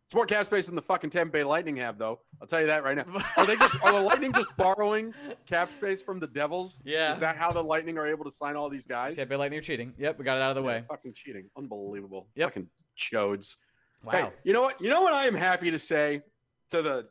It's 0.09 0.14
more 0.14 0.25
cap 0.25 0.47
space 0.47 0.64
than 0.64 0.75
the 0.75 0.80
fucking 0.80 1.11
Tampa 1.11 1.33
Bay 1.33 1.45
Lightning 1.45 1.76
have, 1.76 1.99
though. 1.99 2.21
I'll 2.40 2.47
tell 2.47 2.62
you 2.62 2.66
that 2.68 2.83
right 2.83 2.97
now. 2.97 3.04
Are 3.37 3.45
they 3.45 3.57
just 3.57 3.75
are 3.83 3.92
the 3.92 4.00
Lightning 4.00 4.33
just 4.33 4.49
borrowing 4.57 5.12
cap 5.45 5.71
space 5.76 6.02
from 6.02 6.18
the 6.18 6.26
Devils? 6.26 6.80
Yeah. 6.83 7.12
Is 7.12 7.21
that 7.21 7.37
how 7.37 7.52
the 7.52 7.62
Lightning 7.62 7.99
are 7.99 8.07
able 8.07 8.25
to 8.25 8.30
sign 8.30 8.57
all 8.57 8.71
these 8.71 8.87
guys? 8.87 9.16
Tampa 9.16 9.28
Bay 9.28 9.37
Lightning 9.37 9.59
are 9.59 9.62
cheating. 9.62 9.92
Yep, 9.99 10.18
we 10.18 10.25
got 10.25 10.38
it 10.38 10.42
out 10.42 10.57
of 10.57 10.57
the 10.57 10.62
yeah, 10.62 10.78
way. 10.78 10.85
Fucking 10.88 11.12
cheating. 11.12 11.50
Unbelievable. 11.59 12.26
Yep. 12.37 12.49
Fucking 12.49 12.68
chodes. 12.97 13.57
Wow. 14.02 14.12
Hey, 14.12 14.28
you 14.45 14.54
know 14.54 14.62
what? 14.62 14.80
You 14.80 14.88
know 14.88 15.02
what 15.02 15.12
I 15.12 15.26
am 15.26 15.35
happy 15.35 15.71
to 15.71 15.78
say 15.78 16.23
to 16.71 16.80
the 16.80 17.07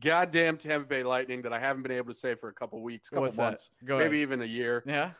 goddamn 0.00 0.56
Tampa 0.56 0.86
Bay 0.86 1.02
Lightning 1.02 1.42
that 1.42 1.52
I 1.52 1.58
haven't 1.58 1.82
been 1.82 1.92
able 1.92 2.12
to 2.12 2.18
say 2.18 2.34
for 2.34 2.48
a 2.48 2.52
couple 2.52 2.80
weeks, 2.82 3.08
couple 3.08 3.24
What's 3.24 3.36
months, 3.36 3.70
maybe 3.82 4.18
even 4.18 4.42
a 4.42 4.46
year. 4.46 4.82
Yeah. 4.86 5.10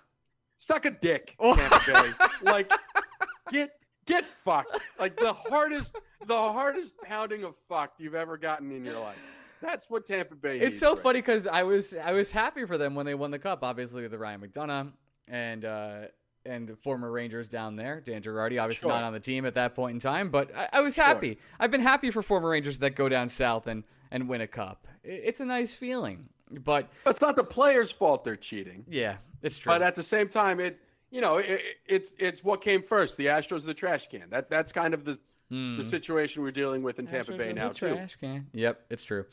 Suck 0.57 0.85
a 0.85 0.91
dick, 0.91 1.35
oh. 1.39 1.55
Tampa 1.57 1.81
Bay. 1.87 2.27
like, 2.43 2.71
get 3.51 3.71
get 4.07 4.27
fucked. 4.27 4.79
Like 4.99 5.17
the 5.17 5.33
hardest, 5.33 5.97
the 6.27 6.35
hardest 6.35 6.95
pounding 7.03 7.45
of 7.45 7.55
fucked 7.69 8.01
you've 8.01 8.15
ever 8.15 8.37
gotten 8.37 8.71
in 8.71 8.85
your 8.85 8.99
life. 9.01 9.19
That's 9.61 9.89
what 9.89 10.07
Tampa 10.07 10.35
Bay. 10.35 10.59
Is. 10.59 10.73
It's 10.73 10.81
so 10.81 10.95
right? 10.95 11.03
funny 11.03 11.19
because 11.21 11.47
I 11.47 11.63
was 11.63 11.95
I 11.95 12.13
was 12.13 12.31
happy 12.31 12.65
for 12.67 12.77
them 12.77 12.95
when 12.95 13.07
they 13.07 13.15
won 13.15 13.31
the 13.31 13.39
cup. 13.39 13.63
Obviously, 13.63 14.03
with 14.03 14.11
the 14.11 14.19
Ryan 14.19 14.41
McDonagh 14.41 14.93
and 15.29 15.65
uh, 15.65 16.01
and 16.45 16.77
former 16.81 17.11
Rangers 17.11 17.49
down 17.49 17.77
there, 17.77 18.01
Dan 18.01 18.23
Girardi, 18.23 18.61
obviously 18.61 18.89
sure. 18.89 18.91
not 18.91 19.05
on 19.05 19.13
the 19.13 19.21
team 19.21 19.47
at 19.47 19.55
that 19.55 19.75
point 19.75 19.95
in 19.95 20.01
time, 20.01 20.31
but 20.31 20.55
I, 20.55 20.69
I 20.75 20.81
was 20.81 20.97
happy. 20.97 21.35
Sure. 21.35 21.43
I've 21.61 21.71
been 21.71 21.83
happy 21.83 22.11
for 22.11 22.23
former 22.23 22.51
Rangers 22.51 22.79
that 22.79 22.97
go 22.97 23.09
down 23.09 23.29
south 23.29 23.67
and 23.69 23.85
and 24.13 24.29
win 24.29 24.43
a 24.43 24.47
cup. 24.47 24.87
It's 25.03 25.41
a 25.41 25.45
nice 25.45 25.75
feeling, 25.75 26.29
but 26.51 26.89
it's 27.07 27.21
not 27.21 27.35
the 27.35 27.45
players' 27.45 27.91
fault 27.91 28.23
they're 28.23 28.37
cheating. 28.37 28.85
Yeah, 28.89 29.17
it's 29.43 29.59
true. 29.59 29.73
But 29.73 29.83
at 29.83 29.97
the 29.97 30.03
same 30.03 30.29
time, 30.29 30.61
it 30.61 30.79
you 31.13 31.21
know, 31.21 31.39
it, 31.39 31.61
it's 31.87 32.15
it's 32.19 32.43
what 32.43 32.63
came 32.63 32.83
first, 32.83 33.17
the 33.17 33.27
Astros, 33.27 33.65
the 33.65 33.75
trash 33.75 34.09
can. 34.09 34.25
That 34.31 34.49
that's 34.49 34.73
kind 34.73 34.95
of 34.95 35.05
the 35.05 35.19
hmm. 35.51 35.77
the 35.77 35.85
situation 35.85 36.43
we're 36.43 36.51
dealing 36.53 36.83
with 36.83 36.99
in 36.99 37.07
Tampa 37.07 37.33
Astros 37.33 37.39
Bay 37.39 37.53
now 37.53 37.69
too. 37.69 37.95
Trash 37.95 38.17
can. 38.17 38.47
Yep, 38.55 38.87
it's 38.91 39.05
true. 39.05 39.27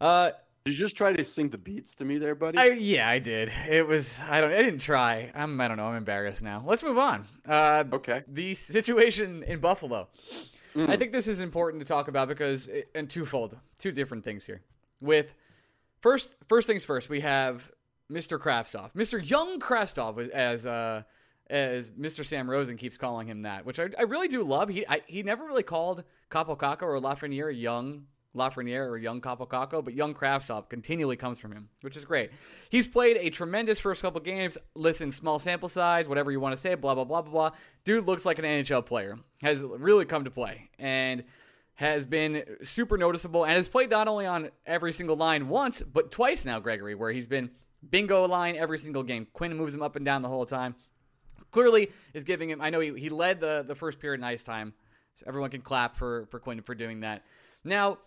Uh, 0.00 0.30
did 0.64 0.72
you 0.72 0.78
just 0.78 0.96
try 0.96 1.12
to 1.12 1.24
sing 1.24 1.50
the 1.50 1.58
beats 1.58 1.94
to 1.96 2.04
me 2.04 2.18
there, 2.18 2.34
buddy? 2.34 2.58
I, 2.58 2.66
yeah, 2.68 3.08
I 3.08 3.18
did. 3.18 3.52
It 3.68 3.86
was 3.86 4.22
I 4.28 4.40
don't 4.40 4.50
I 4.50 4.62
didn't 4.62 4.80
try. 4.80 5.30
I'm 5.34 5.60
I 5.60 5.68
don't 5.68 5.76
know. 5.76 5.86
I'm 5.86 5.96
embarrassed 5.96 6.42
now. 6.42 6.64
Let's 6.66 6.82
move 6.82 6.98
on. 6.98 7.26
Uh, 7.46 7.84
okay. 7.92 8.22
The 8.26 8.54
situation 8.54 9.44
in 9.44 9.60
Buffalo. 9.60 10.08
Mm. 10.74 10.88
I 10.88 10.96
think 10.96 11.12
this 11.12 11.28
is 11.28 11.40
important 11.40 11.82
to 11.82 11.86
talk 11.86 12.08
about 12.08 12.28
because, 12.28 12.68
it, 12.68 12.88
and 12.94 13.08
twofold, 13.08 13.56
two 13.78 13.92
different 13.92 14.24
things 14.24 14.44
here. 14.44 14.62
With 15.00 15.34
first, 16.00 16.34
first 16.48 16.66
things 16.66 16.84
first, 16.84 17.08
we 17.08 17.20
have 17.20 17.70
Mr. 18.10 18.38
Kravtsov, 18.38 18.92
Mr. 18.94 19.28
Young 19.28 19.60
Kravtsov, 19.60 20.28
as 20.30 20.66
uh, 20.66 21.02
as 21.48 21.90
Mr. 21.90 22.24
Sam 22.24 22.48
Rosen 22.48 22.76
keeps 22.76 22.96
calling 22.96 23.26
him 23.26 23.42
that, 23.42 23.66
which 23.66 23.78
I, 23.78 23.88
I 23.98 24.02
really 24.02 24.28
do 24.28 24.42
love. 24.42 24.68
He 24.68 24.86
I, 24.86 25.02
he 25.06 25.22
never 25.22 25.44
really 25.44 25.62
called 25.62 26.04
Kaapo 26.30 26.58
Kakko 26.58 26.82
or 26.82 27.00
Lafreniere 27.00 27.58
young 27.58 28.06
Lafreniere 28.34 28.88
or 28.88 28.96
young 28.96 29.20
Kaapo 29.20 29.48
Kakko, 29.48 29.84
but 29.84 29.94
young 29.94 30.14
Kravtsov 30.14 30.68
continually 30.68 31.16
comes 31.16 31.38
from 31.38 31.52
him, 31.52 31.68
which 31.82 31.96
is 31.96 32.04
great. 32.04 32.30
He's 32.68 32.86
played 32.86 33.16
a 33.16 33.30
tremendous 33.30 33.78
first 33.78 34.02
couple 34.02 34.20
games. 34.20 34.58
Listen, 34.74 35.12
small 35.12 35.38
sample 35.38 35.68
size, 35.68 36.08
whatever 36.08 36.32
you 36.32 36.40
want 36.40 36.54
to 36.54 36.60
say, 36.60 36.74
blah 36.74 36.94
blah 36.94 37.04
blah 37.04 37.22
blah 37.22 37.30
blah. 37.30 37.50
Dude 37.84 38.06
looks 38.06 38.24
like 38.24 38.38
an 38.38 38.44
NHL 38.44 38.84
player. 38.86 39.18
Has 39.42 39.60
really 39.62 40.04
come 40.04 40.24
to 40.24 40.30
play 40.30 40.70
and 40.78 41.24
has 41.74 42.04
been 42.04 42.44
super 42.62 42.96
noticeable 42.96 43.44
and 43.44 43.54
has 43.54 43.68
played 43.68 43.90
not 43.90 44.08
only 44.08 44.26
on 44.26 44.50
every 44.64 44.92
single 44.92 45.16
line 45.16 45.48
once, 45.48 45.82
but 45.82 46.10
twice 46.10 46.44
now, 46.44 46.60
Gregory, 46.60 46.94
where 46.94 47.10
he's 47.10 47.26
been 47.26 47.50
bingo 47.88 48.26
line 48.26 48.56
every 48.56 48.78
single 48.78 49.02
game. 49.02 49.26
Quinn 49.32 49.56
moves 49.56 49.74
him 49.74 49.82
up 49.82 49.96
and 49.96 50.04
down 50.04 50.22
the 50.22 50.28
whole 50.28 50.46
time 50.46 50.74
clearly 51.54 51.90
is 52.12 52.24
giving 52.24 52.50
him. 52.50 52.60
I 52.60 52.68
know 52.70 52.80
he, 52.80 52.92
he 52.98 53.08
led 53.08 53.40
the, 53.40 53.64
the 53.66 53.76
first 53.76 54.00
period 54.00 54.20
in 54.20 54.24
ice 54.24 54.42
time. 54.42 54.74
So 55.20 55.24
everyone 55.28 55.50
can 55.50 55.62
clap 55.62 55.96
for, 55.96 56.26
for 56.26 56.40
Quinn 56.40 56.60
for 56.60 56.74
doing 56.74 57.00
that. 57.00 57.22
Now, 57.62 57.98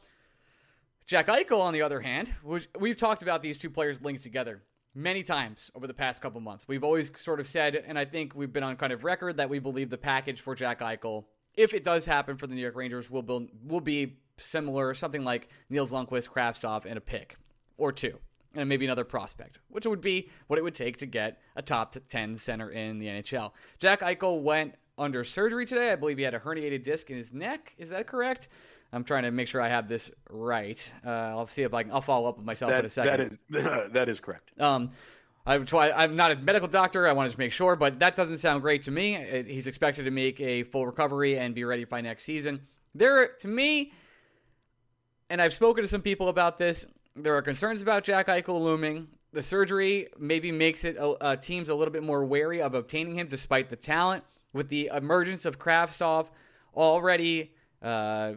Jack 1.07 1.27
Eichel, 1.27 1.61
on 1.61 1.73
the 1.73 1.81
other 1.81 2.01
hand, 2.01 2.33
which 2.43 2.67
we've 2.77 2.97
talked 2.97 3.21
about 3.21 3.41
these 3.41 3.57
two 3.57 3.69
players 3.69 4.01
linked 4.01 4.23
together 4.23 4.61
many 4.93 5.23
times 5.23 5.71
over 5.73 5.87
the 5.87 5.93
past 5.93 6.21
couple 6.21 6.41
months. 6.41 6.67
We've 6.67 6.83
always 6.83 7.17
sort 7.17 7.39
of 7.39 7.47
said, 7.47 7.81
and 7.87 7.97
I 7.97 8.03
think 8.03 8.35
we've 8.35 8.51
been 8.51 8.63
on 8.63 8.75
kind 8.75 8.91
of 8.91 9.05
record 9.05 9.37
that 9.37 9.49
we 9.49 9.59
believe 9.59 9.89
the 9.89 9.97
package 9.97 10.41
for 10.41 10.53
Jack 10.53 10.81
Eichel, 10.81 11.23
if 11.53 11.73
it 11.73 11.85
does 11.85 12.05
happen 12.05 12.35
for 12.35 12.45
the 12.45 12.55
New 12.55 12.61
York 12.61 12.75
Rangers, 12.75 13.09
will 13.09 13.21
be, 13.21 13.49
will 13.65 13.79
be 13.79 14.17
similar, 14.35 14.93
something 14.93 15.23
like 15.23 15.47
Nils 15.69 15.93
Lundkvist, 15.93 16.29
Kravtsov, 16.29 16.85
and 16.85 16.97
a 16.97 17.01
pick 17.01 17.37
or 17.77 17.93
two 17.93 18.19
and 18.53 18.67
maybe 18.67 18.85
another 18.85 19.03
prospect, 19.03 19.59
which 19.69 19.85
would 19.85 20.01
be 20.01 20.29
what 20.47 20.57
it 20.57 20.63
would 20.63 20.75
take 20.75 20.97
to 20.97 21.05
get 21.05 21.39
a 21.55 21.61
top 21.61 21.95
10 22.09 22.37
center 22.37 22.69
in 22.69 22.99
the 22.99 23.05
NHL. 23.05 23.51
Jack 23.79 24.01
Eichel 24.01 24.41
went 24.41 24.75
under 24.97 25.23
surgery 25.23 25.65
today. 25.65 25.91
I 25.91 25.95
believe 25.95 26.17
he 26.17 26.23
had 26.23 26.33
a 26.33 26.39
herniated 26.39 26.83
disc 26.83 27.09
in 27.09 27.17
his 27.17 27.31
neck. 27.31 27.73
Is 27.77 27.89
that 27.89 28.07
correct? 28.07 28.47
I'm 28.93 29.03
trying 29.03 29.23
to 29.23 29.31
make 29.31 29.47
sure 29.47 29.61
I 29.61 29.69
have 29.69 29.87
this 29.87 30.11
right. 30.29 30.93
Uh, 31.05 31.09
I'll 31.09 31.47
see 31.47 31.63
if 31.63 31.73
I 31.73 31.83
can. 31.83 31.91
I'll 31.91 32.01
follow 32.01 32.29
up 32.29 32.37
with 32.37 32.45
myself 32.45 32.71
that, 32.71 32.79
in 32.79 32.85
a 32.85 32.89
second. 32.89 33.39
That 33.49 33.59
is 33.59 33.91
that 33.93 34.09
is 34.09 34.19
correct. 34.19 34.59
Um, 34.61 34.91
I 35.45 35.55
I'm 35.55 36.15
not 36.15 36.31
a 36.31 36.35
medical 36.35 36.67
doctor. 36.67 37.07
I 37.07 37.13
wanted 37.13 37.31
to 37.31 37.39
make 37.39 37.51
sure, 37.51 37.75
but 37.75 37.99
that 37.99 38.15
doesn't 38.15 38.37
sound 38.37 38.61
great 38.61 38.83
to 38.83 38.91
me. 38.91 39.43
He's 39.47 39.67
expected 39.67 40.03
to 40.03 40.11
make 40.11 40.39
a 40.41 40.63
full 40.63 40.85
recovery 40.85 41.37
and 41.37 41.55
be 41.55 41.63
ready 41.63 41.85
by 41.85 42.01
next 42.01 42.23
season. 42.23 42.61
There, 42.95 43.27
to 43.39 43.47
me, 43.47 43.93
and 45.29 45.41
I've 45.41 45.53
spoken 45.53 45.83
to 45.83 45.87
some 45.87 46.01
people 46.01 46.29
about 46.29 46.57
this 46.57 46.85
there 47.17 47.35
are 47.35 47.41
concerns 47.41 47.81
about 47.81 48.03
Jack 48.03 48.27
Eichel 48.27 48.61
looming. 48.61 49.07
The 49.33 49.41
surgery 49.41 50.07
maybe 50.17 50.51
makes 50.51 50.85
it 50.85 50.97
uh, 50.99 51.35
teams 51.37 51.69
a 51.69 51.75
little 51.75 51.91
bit 51.91 52.03
more 52.03 52.23
wary 52.23 52.61
of 52.61 52.73
obtaining 52.73 53.17
him, 53.17 53.27
despite 53.27 53.69
the 53.69 53.75
talent. 53.75 54.23
With 54.53 54.69
the 54.69 54.89
emergence 54.93 55.45
of 55.45 55.59
Kravtsov 55.59 56.27
already 56.75 57.51
uh, 57.81 58.33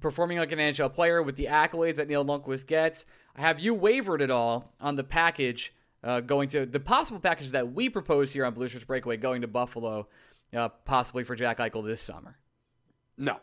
performing 0.00 0.38
like 0.38 0.52
an 0.52 0.58
NHL 0.58 0.92
player, 0.92 1.22
with 1.22 1.36
the 1.36 1.46
accolades 1.46 1.96
that 1.96 2.08
Nils 2.08 2.26
Lundkvist 2.26 2.66
gets, 2.66 3.04
have 3.36 3.60
you 3.60 3.74
wavered 3.74 4.22
at 4.22 4.30
all 4.30 4.72
on 4.80 4.96
the 4.96 5.04
package 5.04 5.72
uh, 6.02 6.20
going 6.20 6.48
to 6.50 6.66
the 6.66 6.80
possible 6.80 7.18
package 7.18 7.50
that 7.52 7.72
we 7.72 7.88
proposed 7.88 8.34
here 8.34 8.44
on 8.44 8.52
Blue 8.54 8.68
Shirts 8.68 8.84
Breakaway 8.84 9.16
going 9.16 9.40
to 9.40 9.48
Buffalo, 9.48 10.06
uh, 10.54 10.68
possibly 10.84 11.24
for 11.24 11.34
Jack 11.34 11.58
Eichel 11.58 11.84
this 11.84 12.00
summer? 12.00 12.36
No, 13.16 13.38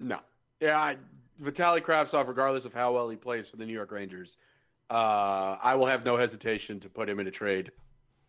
no. 0.00 0.20
Yeah, 0.60 0.78
I 0.78 0.96
Vitaly 1.42 1.82
Kravtsov, 1.82 2.26
regardless 2.28 2.64
of 2.64 2.72
how 2.72 2.94
well 2.94 3.08
he 3.08 3.16
plays 3.16 3.48
for 3.48 3.56
the 3.56 3.66
New 3.66 3.72
York 3.72 3.92
Rangers, 3.92 4.36
uh, 4.90 5.56
I 5.62 5.74
will 5.74 5.86
have 5.86 6.04
no 6.04 6.16
hesitation 6.16 6.80
to 6.80 6.88
put 6.88 7.08
him 7.08 7.20
in 7.20 7.26
a 7.26 7.30
trade 7.30 7.70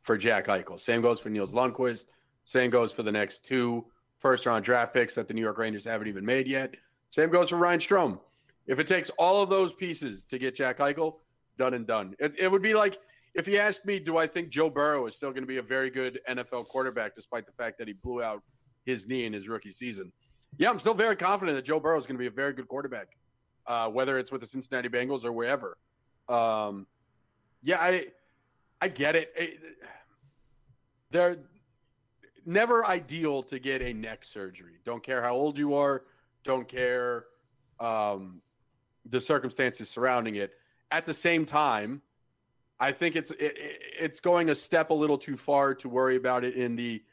for 0.01 0.17
Jack 0.17 0.47
Eichel. 0.47 0.79
Same 0.79 1.01
goes 1.01 1.19
for 1.19 1.29
Nils 1.29 1.53
Lundkvist. 1.53 2.07
Same 2.43 2.69
goes 2.69 2.91
for 2.91 3.03
the 3.03 3.11
next 3.11 3.45
two 3.45 3.85
first 4.19 4.45
round 4.45 4.65
draft 4.65 4.93
picks 4.93 5.15
that 5.15 5.27
the 5.27 5.33
New 5.33 5.41
York 5.41 5.57
Rangers 5.57 5.85
haven't 5.85 6.07
even 6.07 6.25
made 6.25 6.47
yet. 6.47 6.75
Same 7.15 7.29
goes 7.29 7.49
for 7.49 7.55
Ryan 7.55 7.79
Strome. 7.79 8.19
If 8.67 8.77
it 8.77 8.87
takes 8.87 9.09
all 9.11 9.41
of 9.41 9.49
those 9.49 9.71
pieces 9.71 10.25
to 10.25 10.37
get 10.37 10.53
Jack 10.53 10.79
Eichel, 10.79 11.15
done 11.57 11.73
and 11.73 11.87
done. 11.87 12.13
It, 12.19 12.37
it 12.37 12.51
would 12.51 12.61
be 12.61 12.73
like 12.73 12.99
if 13.35 13.47
you 13.47 13.57
asked 13.57 13.85
me, 13.85 13.99
do 13.99 14.17
I 14.17 14.27
think 14.27 14.49
Joe 14.49 14.69
Burrow 14.69 15.07
is 15.07 15.15
still 15.15 15.29
going 15.29 15.43
to 15.43 15.47
be 15.47 15.55
a 15.55 15.61
very 15.61 15.89
good 15.89 16.19
NFL 16.29 16.67
quarterback 16.67 17.15
despite 17.15 17.45
the 17.45 17.53
fact 17.53 17.77
that 17.77 17.87
he 17.87 17.93
blew 17.93 18.21
out 18.21 18.43
his 18.85 19.07
knee 19.07 19.23
in 19.23 19.31
his 19.31 19.47
rookie 19.47 19.71
season? 19.71 20.11
Yeah, 20.57 20.69
I'm 20.69 20.77
still 20.77 20.93
very 20.93 21.15
confident 21.15 21.55
that 21.55 21.63
Joe 21.63 21.79
Burrow 21.79 21.97
is 21.97 22.05
going 22.05 22.17
to 22.17 22.19
be 22.19 22.27
a 22.27 22.31
very 22.31 22.51
good 22.51 22.67
quarterback, 22.67 23.07
uh, 23.65 23.87
whether 23.87 24.19
it's 24.19 24.33
with 24.33 24.41
the 24.41 24.47
Cincinnati 24.47 24.89
Bengals 24.89 25.23
or 25.23 25.31
wherever. 25.31 25.77
Um, 26.27 26.85
yeah, 27.63 27.77
I 27.79 28.07
I 28.81 28.89
get 28.89 29.15
it. 29.15 29.31
it. 29.37 29.59
They're 31.11 31.37
never 32.45 32.85
ideal 32.85 33.41
to 33.43 33.57
get 33.57 33.81
a 33.81 33.93
neck 33.93 34.25
surgery. 34.25 34.79
Don't 34.83 35.01
care 35.01 35.21
how 35.21 35.33
old 35.33 35.57
you 35.57 35.75
are. 35.75 36.03
Don't 36.45 36.67
care 36.67 37.25
um, 37.79 38.41
the 39.05 39.19
circumstances 39.19 39.89
surrounding 39.89 40.35
it. 40.35 40.53
At 40.91 41.05
the 41.05 41.13
same 41.13 41.45
time, 41.45 42.01
I 42.79 42.91
think 42.91 43.15
it's 43.15 43.31
it, 43.31 43.57
it's 43.99 44.19
going 44.19 44.49
a 44.49 44.55
step 44.55 44.91
a 44.91 44.93
little 44.93 45.17
too 45.17 45.37
far 45.37 45.73
to 45.75 45.89
worry 45.89 46.15
about 46.15 46.43
it 46.43 46.55
in 46.55 46.75
the 46.75 47.03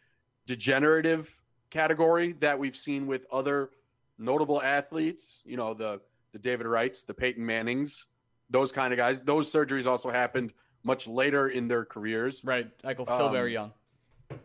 degenerative 0.47 1.41
category 1.71 2.35
that 2.41 2.59
we've 2.59 2.77
seen 2.77 3.07
with 3.07 3.27
other 3.33 3.71
notable 4.19 4.61
athletes. 4.61 5.41
You 5.45 5.57
know, 5.57 5.75
the 5.75 6.01
the 6.33 6.39
David 6.39 6.67
Wrights, 6.67 7.05
the 7.05 7.15
Peyton 7.15 7.45
Mannings, 7.45 8.07
those 8.51 8.71
kind 8.71 8.93
of 8.93 8.99
guys. 8.99 9.21
Those 9.21 9.51
surgeries 9.51 9.87
also 9.87 10.11
happened 10.11 10.53
much 10.85 11.07
later 11.07 11.49
in 11.49 11.69
their 11.69 11.85
careers. 11.85 12.43
Right, 12.45 12.69
Eichel 12.83 13.05
still 13.05 13.27
um, 13.27 13.33
very 13.33 13.53
young. 13.53 13.73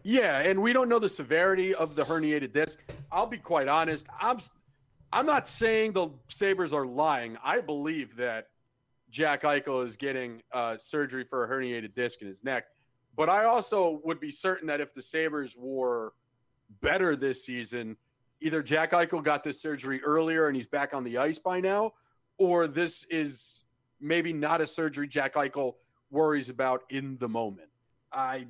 Yeah, 0.03 0.39
and 0.39 0.61
we 0.61 0.73
don't 0.73 0.89
know 0.89 0.99
the 0.99 1.09
severity 1.09 1.73
of 1.73 1.95
the 1.95 2.03
herniated 2.03 2.53
disc. 2.53 2.79
I'll 3.11 3.25
be 3.25 3.37
quite 3.37 3.67
honest. 3.67 4.05
I'm 4.19 4.39
I'm 5.11 5.25
not 5.25 5.47
saying 5.47 5.93
the 5.93 6.09
Sabres 6.27 6.73
are 6.73 6.85
lying. 6.85 7.37
I 7.43 7.61
believe 7.61 8.15
that 8.17 8.49
Jack 9.09 9.43
Eichel 9.43 9.85
is 9.85 9.97
getting 9.97 10.41
uh, 10.51 10.77
surgery 10.77 11.23
for 11.23 11.43
a 11.43 11.47
herniated 11.47 11.93
disc 11.93 12.21
in 12.21 12.27
his 12.27 12.43
neck. 12.43 12.65
But 13.15 13.29
I 13.29 13.45
also 13.45 13.99
would 14.03 14.19
be 14.19 14.31
certain 14.31 14.67
that 14.67 14.81
if 14.81 14.93
the 14.93 15.01
Sabres 15.01 15.55
were– 15.57 16.13
better 16.81 17.15
this 17.15 17.45
season, 17.45 17.95
either 18.41 18.61
Jack 18.61 18.91
Eichel 18.91 19.23
got 19.23 19.43
this 19.43 19.61
surgery 19.61 20.01
earlier 20.03 20.47
and 20.47 20.55
he's 20.55 20.67
back 20.67 20.93
on 20.93 21.03
the 21.03 21.17
ice 21.17 21.39
by 21.39 21.59
now, 21.59 21.93
or 22.37 22.67
this 22.67 23.05
is 23.09 23.63
maybe 23.99 24.33
not 24.33 24.61
a 24.61 24.67
surgery 24.67 25.07
Jack 25.07 25.35
Eichel 25.35 25.75
worries 26.11 26.49
about 26.49 26.83
in 26.89 27.17
the 27.17 27.27
moment. 27.27 27.69
I, 28.11 28.47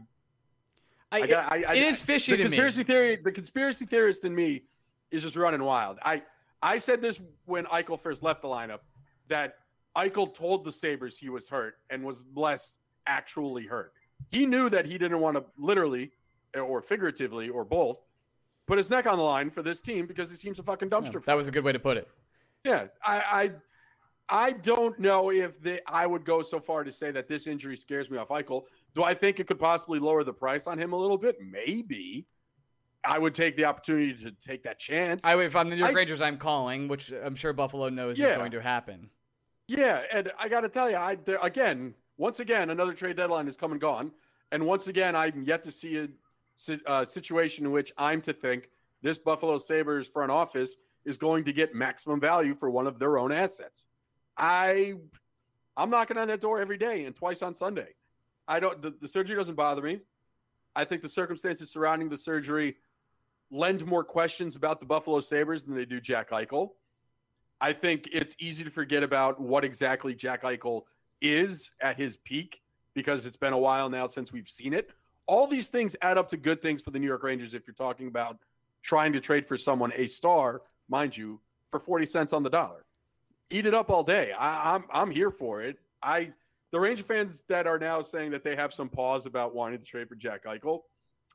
I, 1.12 1.22
I, 1.22 1.26
I, 1.26 1.64
I 1.68 1.74
it 1.76 1.84
is 1.84 2.02
fishy 2.02 2.36
the 2.36 2.44
conspiracy 2.44 2.80
me. 2.80 2.84
Theory, 2.84 3.20
the 3.24 3.32
conspiracy 3.32 3.86
theorist 3.86 4.26
in 4.26 4.36
me 4.36 4.64
is 5.10 5.24
just 5.24 5.36
running 5.36 5.64
wild. 5.64 6.00
I, 6.04 6.24
I 6.62 6.78
said 6.78 7.02
this 7.02 7.20
when 7.46 7.66
Eichel 7.66 8.00
first 8.00 8.24
left 8.24 8.42
the 8.42 8.48
lineup 8.48 8.80
that 9.28 9.56
Eichel 9.96 10.34
told 10.34 10.64
the 10.64 10.72
Sabres 10.72 11.18
he 11.18 11.30
was 11.30 11.50
hurt 11.50 11.76
and 11.90 12.04
was 12.04 12.24
less 12.36 12.78
actually 13.08 13.66
hurt. 13.66 13.94
He 14.32 14.46
knew 14.46 14.70
that 14.70 14.86
he 14.86 14.98
didn't 14.98 15.20
want 15.20 15.38
to 15.38 15.46
literally 15.58 16.12
or 16.56 16.82
figuratively 16.82 17.50
or 17.50 17.64
both 17.64 18.00
put 18.66 18.78
his 18.78 18.90
neck 18.90 19.06
on 19.06 19.18
the 19.18 19.24
line 19.24 19.50
for 19.50 19.62
this 19.62 19.82
team 19.82 20.06
because 20.06 20.30
he 20.30 20.36
seems 20.36 20.60
a 20.60 20.64
fucking 20.64 20.90
dumpster. 20.90 21.16
Yeah, 21.16 21.22
that 21.28 21.38
was 21.38 21.48
a 21.48 21.52
good 21.52 21.64
way 21.64 21.72
to 21.72 21.80
put 21.80 21.98
it. 21.98 22.08
Yeah, 22.64 22.88
I, 23.04 23.52
I, 24.30 24.46
I 24.46 24.52
don't 24.52 24.98
know 25.00 25.32
if 25.32 25.62
they, 25.62 25.80
I 25.88 26.06
would 26.06 26.26
go 26.26 26.42
so 26.42 26.60
far 26.60 26.84
to 26.84 26.92
say 26.92 27.12
that 27.12 27.28
this 27.28 27.48
injury 27.48 27.78
scares 27.78 28.10
me 28.10 28.18
off 28.18 28.30
Eichel. 28.30 28.64
Do 28.94 29.04
I 29.04 29.14
think 29.14 29.40
it 29.40 29.48
could 29.48 29.60
possibly 29.60 30.00
lower 30.00 30.24
the 30.24 30.34
price 30.34 30.68
on 30.68 30.78
him 30.78 30.94
a 30.94 30.98
little 30.98 31.18
bit? 31.18 31.38
Maybe. 31.40 32.26
I 33.08 33.18
would 33.18 33.34
take 33.34 33.56
the 33.56 33.66
opportunity 33.66 34.14
to 34.24 34.32
take 34.32 34.64
that 34.64 34.80
chance. 34.80 35.24
I, 35.24 35.38
if 35.42 35.56
I'm 35.56 35.70
the 35.70 35.76
New 35.76 35.82
York 35.82 35.94
I, 35.94 35.96
Rangers, 35.96 36.22
I'm 36.22 36.38
calling, 36.38 36.88
which 36.88 37.12
I'm 37.12 37.36
sure 37.36 37.54
Buffalo 37.54 37.90
knows 37.90 38.20
yeah. 38.20 38.32
is 38.32 38.38
going 38.38 38.52
to 38.52 38.62
happen. 38.62 39.10
Yeah, 39.68 40.04
and 40.12 40.32
I 40.38 40.50
got 40.50 40.62
to 40.62 40.70
tell 40.70 40.90
you, 40.90 40.98
I 40.98 41.18
again, 41.42 41.94
once 42.18 42.40
again, 42.40 42.70
another 42.70 42.94
trade 42.94 43.16
deadline 43.16 43.46
has 43.46 43.58
come 43.58 43.72
and 43.72 43.82
gone, 43.82 44.12
and 44.52 44.66
once 44.66 44.88
again, 44.88 45.16
I'm 45.16 45.44
yet 45.44 45.64
to 45.64 45.72
see 45.72 45.98
a 45.98 46.10
uh, 46.86 47.06
situation 47.06 47.66
in 47.66 47.72
which 47.72 47.92
I'm 47.98 48.22
to 48.22 48.34
think 48.34 48.70
this 49.02 49.18
Buffalo 49.18 49.58
Sabres 49.58 50.08
front 50.08 50.32
office 50.32 50.76
is 51.06 51.18
going 51.18 51.44
to 51.46 51.54
get 51.54 51.74
maximum 51.74 52.20
value 52.20 52.56
for 52.56 52.70
one 52.70 52.88
of 52.88 53.00
their 53.00 53.18
own 53.18 53.32
assets. 53.32 53.86
I 54.38 54.96
I'm 55.76 55.90
knocking 55.90 56.18
on 56.18 56.28
that 56.28 56.42
door 56.42 56.60
every 56.60 56.78
day 56.78 57.06
and 57.06 57.16
twice 57.16 57.42
on 57.42 57.56
Sunday. 57.56 57.90
I 58.48 58.60
don't 58.60 58.82
the, 58.82 58.94
the 59.02 59.08
surgery 59.08 59.36
doesn't 59.36 59.56
bother 59.56 59.82
me. 59.82 60.00
I 60.76 60.86
think 60.86 61.02
the 61.02 61.10
circumstances 61.10 61.72
surrounding 61.72 62.10
the 62.10 62.18
surgery 62.18 62.76
lend 63.52 63.86
more 63.86 64.04
questions 64.04 64.56
about 64.56 64.80
the 64.80 64.86
Buffalo 64.86 65.20
Sabres 65.20 65.64
than 65.64 65.76
they 65.76 65.86
do 65.86 66.00
Jack 66.02 66.32
Eichel. 66.32 66.72
I 67.60 67.74
think 67.74 68.10
it's 68.12 68.36
easy 68.40 68.64
to 68.64 68.70
forget 68.70 69.04
about 69.04 69.40
what 69.40 69.64
exactly 69.64 70.14
Jack 70.14 70.44
Eichel 70.44 70.84
is 71.22 71.72
at 71.82 71.98
his 71.98 72.18
peak 72.18 72.62
because 72.94 73.26
it's 73.26 73.38
been 73.38 73.54
a 73.54 73.58
while 73.58 73.90
now 73.90 74.08
since 74.08 74.32
we've 74.32 74.50
seen 74.50 74.74
it 74.74 74.92
all 75.28 75.46
these 75.46 75.68
things 75.68 75.96
add 76.02 76.18
up 76.18 76.30
to 76.30 76.38
good 76.38 76.62
things 76.62 76.82
for 76.82 76.92
the 76.92 77.00
New 77.00 77.08
York 77.08 77.24
Rangers 77.24 77.54
if 77.54 77.68
you're 77.68 77.74
talking 77.74 78.08
about 78.08 78.38
trying 78.82 79.14
to 79.14 79.20
trade 79.20 79.46
for 79.46 79.58
someone 79.58 79.92
a 79.96 80.08
star 80.08 80.62
mind 80.90 81.16
you, 81.16 81.40
for 81.70 81.80
40 81.80 82.06
cents 82.06 82.34
on 82.34 82.44
the 82.44 82.50
dollar. 82.50 82.86
Eat 83.50 83.66
it 83.66 83.74
up 83.74 83.90
all 83.90 84.04
day. 84.04 84.32
I, 84.32 84.76
I'm 84.76 84.86
I'm 84.92 85.12
here 85.12 85.32
for 85.32 85.62
it. 85.62 85.78
I 86.02 86.32
the 86.72 86.80
Ranger 86.80 87.04
fans 87.04 87.44
that 87.50 87.68
are 87.68 87.78
now 87.78 88.02
saying 88.02 88.32
that 88.32 88.44
they 88.44 88.56
have 88.56 88.74
some 88.74 88.90
pause 88.90 89.26
about 89.26 89.54
wanting 89.54 89.80
to 89.80 89.86
trade 89.86 90.10
for 90.10 90.16
Jack 90.16 90.46
Eichel, 90.46 90.82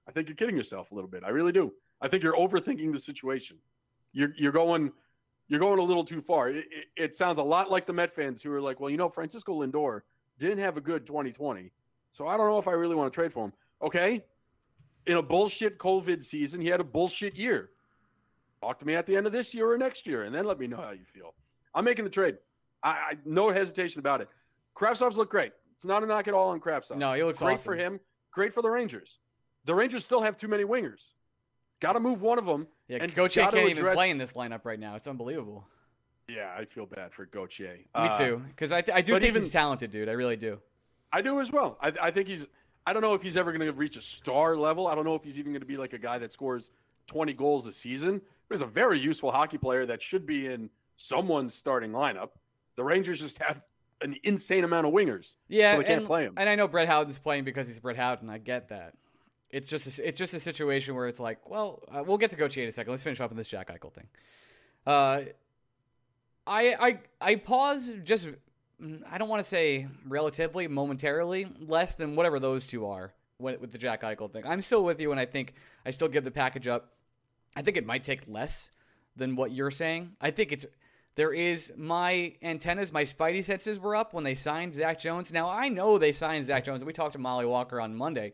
I 0.08 0.12
think 0.12 0.28
you're 0.28 0.36
kidding 0.36 0.56
yourself 0.56 0.90
a 0.90 0.94
little 0.94 1.08
bit. 1.08 1.22
I 1.24 1.30
really 1.30 1.52
do. 1.52 1.72
I 2.02 2.08
think 2.08 2.22
you're 2.22 2.34
overthinking 2.34 2.92
the 2.92 2.98
situation. 2.98 3.56
You're 4.12 4.34
you're 4.36 4.52
going 4.52 4.92
you're 5.48 5.60
going 5.60 5.78
a 5.78 5.82
little 5.82 6.04
too 6.04 6.20
far. 6.20 6.50
It, 6.50 6.56
it, 6.56 6.86
it 6.96 7.16
sounds 7.16 7.38
a 7.38 7.42
lot 7.42 7.70
like 7.70 7.86
the 7.86 7.92
Met 7.92 8.14
fans 8.14 8.42
who 8.42 8.52
are 8.52 8.60
like, 8.60 8.80
well, 8.80 8.90
you 8.90 8.96
know, 8.96 9.08
Francisco 9.08 9.62
Lindor 9.64 10.02
didn't 10.38 10.58
have 10.58 10.76
a 10.76 10.80
good 10.80 11.06
2020, 11.06 11.70
so 12.12 12.26
I 12.26 12.36
don't 12.36 12.46
know 12.46 12.58
if 12.58 12.68
I 12.68 12.72
really 12.72 12.96
want 12.96 13.12
to 13.12 13.14
trade 13.14 13.32
for 13.32 13.46
him. 13.46 13.52
Okay, 13.80 14.24
in 15.06 15.16
a 15.16 15.22
bullshit 15.22 15.78
COVID 15.78 16.22
season, 16.22 16.60
he 16.60 16.68
had 16.68 16.80
a 16.80 16.84
bullshit 16.84 17.36
year. 17.36 17.70
Talk 18.60 18.78
to 18.80 18.86
me 18.86 18.94
at 18.94 19.06
the 19.06 19.16
end 19.16 19.26
of 19.26 19.32
this 19.32 19.54
year 19.54 19.70
or 19.70 19.78
next 19.78 20.06
year, 20.06 20.24
and 20.24 20.34
then 20.34 20.44
let 20.44 20.58
me 20.58 20.66
know 20.66 20.76
how 20.76 20.90
you 20.90 21.04
feel. 21.04 21.34
I'm 21.74 21.84
making 21.84 22.04
the 22.04 22.10
trade. 22.10 22.36
I, 22.82 22.90
I 22.90 23.12
no 23.24 23.50
hesitation 23.50 24.00
about 24.00 24.20
it. 24.20 24.28
Kravtsov's 24.76 25.16
look 25.16 25.30
great. 25.30 25.52
It's 25.76 25.84
not 25.84 26.02
a 26.02 26.06
knock 26.06 26.28
at 26.28 26.34
all 26.34 26.50
on 26.50 26.60
Kravtsov. 26.60 26.96
No, 26.96 27.12
he 27.12 27.22
looks 27.22 27.38
great 27.38 27.54
awesome. 27.54 27.64
for 27.64 27.76
him. 27.76 28.00
Great 28.32 28.52
for 28.52 28.62
the 28.62 28.70
Rangers. 28.70 29.18
The 29.64 29.74
Rangers 29.74 30.04
still 30.04 30.22
have 30.22 30.36
too 30.36 30.48
many 30.48 30.64
wingers. 30.64 31.08
Got 31.82 31.94
to 31.94 32.00
move 32.00 32.22
one 32.22 32.38
of 32.38 32.46
them. 32.46 32.68
Yeah, 32.86 32.98
and 33.00 33.12
Gauthier 33.12 33.42
can't 33.42 33.56
even 33.56 33.78
address- 33.78 33.94
play 33.96 34.10
in 34.10 34.16
this 34.18 34.34
lineup 34.34 34.64
right 34.64 34.78
now. 34.78 34.94
It's 34.94 35.08
unbelievable. 35.08 35.66
Yeah, 36.28 36.54
I 36.56 36.64
feel 36.64 36.86
bad 36.86 37.12
for 37.12 37.26
Gauthier. 37.26 37.74
Me 37.74 37.84
Uh, 37.92 38.16
too, 38.16 38.42
because 38.50 38.70
I, 38.70 38.80
th- 38.82 38.96
I 38.96 39.00
do 39.02 39.14
think 39.14 39.24
even- 39.24 39.42
he's 39.42 39.50
talented, 39.50 39.90
dude. 39.90 40.08
I 40.08 40.12
really 40.12 40.36
do. 40.36 40.60
I 41.12 41.20
do 41.22 41.40
as 41.40 41.50
well. 41.50 41.76
I, 41.82 41.92
I 42.00 42.10
think 42.12 42.28
he's. 42.28 42.46
I 42.86 42.92
don't 42.92 43.02
know 43.02 43.14
if 43.14 43.22
he's 43.22 43.36
ever 43.36 43.50
going 43.52 43.66
to 43.66 43.72
reach 43.72 43.96
a 43.96 44.00
star 44.00 44.56
level. 44.56 44.86
I 44.86 44.94
don't 44.94 45.04
know 45.04 45.14
if 45.16 45.24
he's 45.24 45.38
even 45.40 45.52
going 45.52 45.60
to 45.60 45.66
be 45.66 45.76
like 45.76 45.92
a 45.92 45.98
guy 45.98 46.18
that 46.18 46.32
scores 46.32 46.70
20 47.08 47.32
goals 47.34 47.66
a 47.66 47.72
season. 47.72 48.20
But 48.48 48.56
he's 48.58 48.62
a 48.62 48.66
very 48.66 48.98
useful 49.00 49.30
hockey 49.32 49.58
player 49.58 49.84
that 49.86 50.00
should 50.00 50.24
be 50.24 50.46
in 50.46 50.70
someone's 50.96 51.52
starting 51.54 51.90
lineup. 51.90 52.30
The 52.76 52.84
Rangers 52.84 53.20
just 53.20 53.38
have 53.42 53.64
an 54.02 54.16
insane 54.24 54.64
amount 54.64 54.86
of 54.86 54.92
wingers. 54.92 55.34
Yeah, 55.48 55.72
So 55.74 55.78
they 55.78 55.84
can't 55.84 55.98
and, 55.98 56.06
play 56.06 56.22
him. 56.24 56.34
And 56.36 56.48
I 56.48 56.54
know 56.54 56.66
Brett 56.68 56.88
Howden's 56.88 57.18
playing 57.18 57.44
because 57.44 57.66
he's 57.66 57.78
Brett 57.80 57.96
Howden. 57.96 58.30
I 58.30 58.38
get 58.38 58.68
that. 58.70 58.94
It's 59.52 59.68
just 59.68 59.98
a, 59.98 60.08
it's 60.08 60.18
just 60.18 60.34
a 60.34 60.40
situation 60.40 60.94
where 60.94 61.06
it's 61.06 61.20
like, 61.20 61.48
well, 61.48 61.82
uh, 61.92 62.02
we'll 62.04 62.18
get 62.18 62.30
to 62.30 62.36
Gauthier 62.36 62.64
in 62.64 62.70
a 62.70 62.72
second. 62.72 62.90
Let's 62.90 63.02
finish 63.02 63.20
up 63.20 63.30
on 63.30 63.36
this 63.36 63.48
Jack 63.48 63.68
Eichel 63.68 63.92
thing. 63.92 64.08
Uh, 64.86 65.20
I 66.46 66.74
I 66.80 66.98
I 67.20 67.34
pause 67.36 67.94
just 68.02 68.28
mm, 68.82 69.02
I 69.08 69.18
don't 69.18 69.28
want 69.28 69.42
to 69.42 69.48
say 69.48 69.86
relatively 70.08 70.66
momentarily 70.68 71.46
less 71.60 71.94
than 71.94 72.16
whatever 72.16 72.40
those 72.40 72.66
two 72.66 72.86
are 72.86 73.12
with, 73.38 73.60
with 73.60 73.72
the 73.72 73.78
Jack 73.78 74.02
Eichel 74.02 74.32
thing. 74.32 74.44
I'm 74.46 74.62
still 74.62 74.84
with 74.84 75.00
you, 75.00 75.10
and 75.10 75.20
I 75.20 75.26
think 75.26 75.54
I 75.84 75.90
still 75.90 76.08
give 76.08 76.24
the 76.24 76.30
package 76.30 76.66
up. 76.66 76.92
I 77.54 77.62
think 77.62 77.76
it 77.76 77.84
might 77.84 78.02
take 78.04 78.22
less 78.26 78.70
than 79.16 79.36
what 79.36 79.52
you're 79.52 79.70
saying. 79.70 80.12
I 80.20 80.30
think 80.30 80.52
it's 80.52 80.64
there 81.14 81.32
is 81.32 81.72
my 81.76 82.34
antennas, 82.42 82.90
my 82.90 83.04
spidey 83.04 83.44
senses 83.44 83.78
were 83.78 83.94
up 83.94 84.14
when 84.14 84.24
they 84.24 84.34
signed 84.34 84.74
Zach 84.74 84.98
Jones. 84.98 85.30
Now 85.30 85.50
I 85.50 85.68
know 85.68 85.98
they 85.98 86.12
signed 86.12 86.46
Zach 86.46 86.64
Jones, 86.64 86.84
we 86.84 86.92
talked 86.94 87.12
to 87.12 87.18
Molly 87.18 87.44
Walker 87.44 87.80
on 87.80 87.94
Monday, 87.94 88.32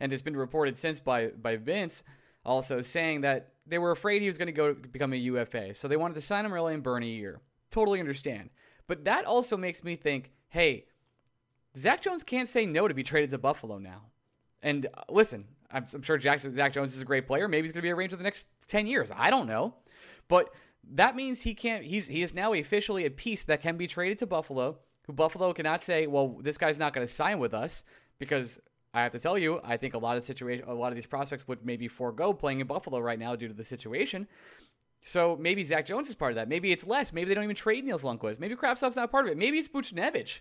and 0.00 0.12
it's 0.12 0.22
been 0.22 0.36
reported 0.36 0.76
since 0.76 1.00
by 1.00 1.28
by 1.28 1.56
Vince 1.56 2.02
also 2.44 2.80
saying 2.80 3.22
that 3.22 3.52
they 3.66 3.78
were 3.78 3.90
afraid 3.90 4.20
he 4.20 4.28
was 4.28 4.36
going 4.38 4.46
to 4.46 4.52
go 4.52 4.74
become 4.74 5.12
a 5.12 5.16
UFA, 5.16 5.74
so 5.74 5.88
they 5.88 5.96
wanted 5.96 6.14
to 6.14 6.20
sign 6.20 6.44
him 6.44 6.52
early 6.52 6.74
and 6.74 6.82
burn 6.82 7.02
a 7.02 7.06
year. 7.06 7.40
Totally 7.70 8.00
understand, 8.00 8.50
but 8.86 9.04
that 9.04 9.24
also 9.24 9.56
makes 9.56 9.82
me 9.82 9.96
think, 9.96 10.32
hey, 10.48 10.86
Zach 11.76 12.02
Jones 12.02 12.22
can't 12.22 12.48
say 12.48 12.66
no 12.66 12.86
to 12.86 12.94
be 12.94 13.02
traded 13.02 13.30
to 13.30 13.38
Buffalo 13.38 13.78
now. 13.78 14.02
And 14.62 14.86
uh, 14.86 15.02
listen, 15.08 15.46
I'm, 15.70 15.86
I'm 15.92 16.02
sure 16.02 16.18
Jackson, 16.18 16.54
Zach 16.54 16.72
Jones 16.72 16.94
is 16.94 17.02
a 17.02 17.04
great 17.04 17.26
player. 17.26 17.48
Maybe 17.48 17.66
he's 17.66 17.72
going 17.72 17.80
to 17.80 17.86
be 17.86 17.90
a 17.90 17.94
Ranger 17.94 18.16
the 18.16 18.22
next 18.22 18.46
10 18.68 18.86
years. 18.86 19.10
I 19.14 19.30
don't 19.30 19.46
know. 19.46 19.74
But 20.28 20.54
that 20.92 21.16
means 21.16 21.42
he 21.42 21.54
can't, 21.54 21.84
he's, 21.84 22.06
he 22.06 22.22
is 22.22 22.34
now 22.34 22.52
officially 22.52 23.04
a 23.04 23.10
piece 23.10 23.42
that 23.44 23.60
can 23.60 23.76
be 23.76 23.86
traded 23.86 24.18
to 24.18 24.26
Buffalo, 24.26 24.78
who 25.06 25.12
Buffalo 25.12 25.52
cannot 25.52 25.82
say, 25.82 26.06
well, 26.06 26.38
this 26.40 26.56
guy's 26.56 26.78
not 26.78 26.92
going 26.92 27.06
to 27.06 27.12
sign 27.12 27.38
with 27.38 27.52
us 27.52 27.84
because 28.18 28.60
I 28.94 29.02
have 29.02 29.12
to 29.12 29.18
tell 29.18 29.36
you, 29.36 29.60
I 29.64 29.76
think 29.76 29.94
a 29.94 29.98
lot 29.98 30.16
of 30.16 30.22
situation, 30.22 30.66
a 30.68 30.72
lot 30.72 30.92
of 30.92 30.94
these 30.94 31.04
prospects 31.04 31.48
would 31.48 31.66
maybe 31.66 31.88
forego 31.88 32.32
playing 32.32 32.60
in 32.60 32.68
Buffalo 32.68 33.00
right 33.00 33.18
now 33.18 33.34
due 33.34 33.48
to 33.48 33.54
the 33.54 33.64
situation. 33.64 34.28
So 35.02 35.36
maybe 35.38 35.64
Zach 35.64 35.84
Jones 35.84 36.08
is 36.08 36.14
part 36.14 36.30
of 36.30 36.36
that. 36.36 36.48
Maybe 36.48 36.70
it's 36.70 36.86
less. 36.86 37.12
Maybe 37.12 37.28
they 37.28 37.34
don't 37.34 37.44
even 37.44 37.56
trade 37.56 37.84
Nils 37.84 38.02
Lundkvist. 38.02 38.38
Maybe 38.38 38.54
Kravtsov's 38.54 38.96
not 38.96 39.10
part 39.10 39.26
of 39.26 39.32
it. 39.32 39.36
Maybe 39.36 39.58
it's 39.58 39.68
Buchnevich. 39.68 40.40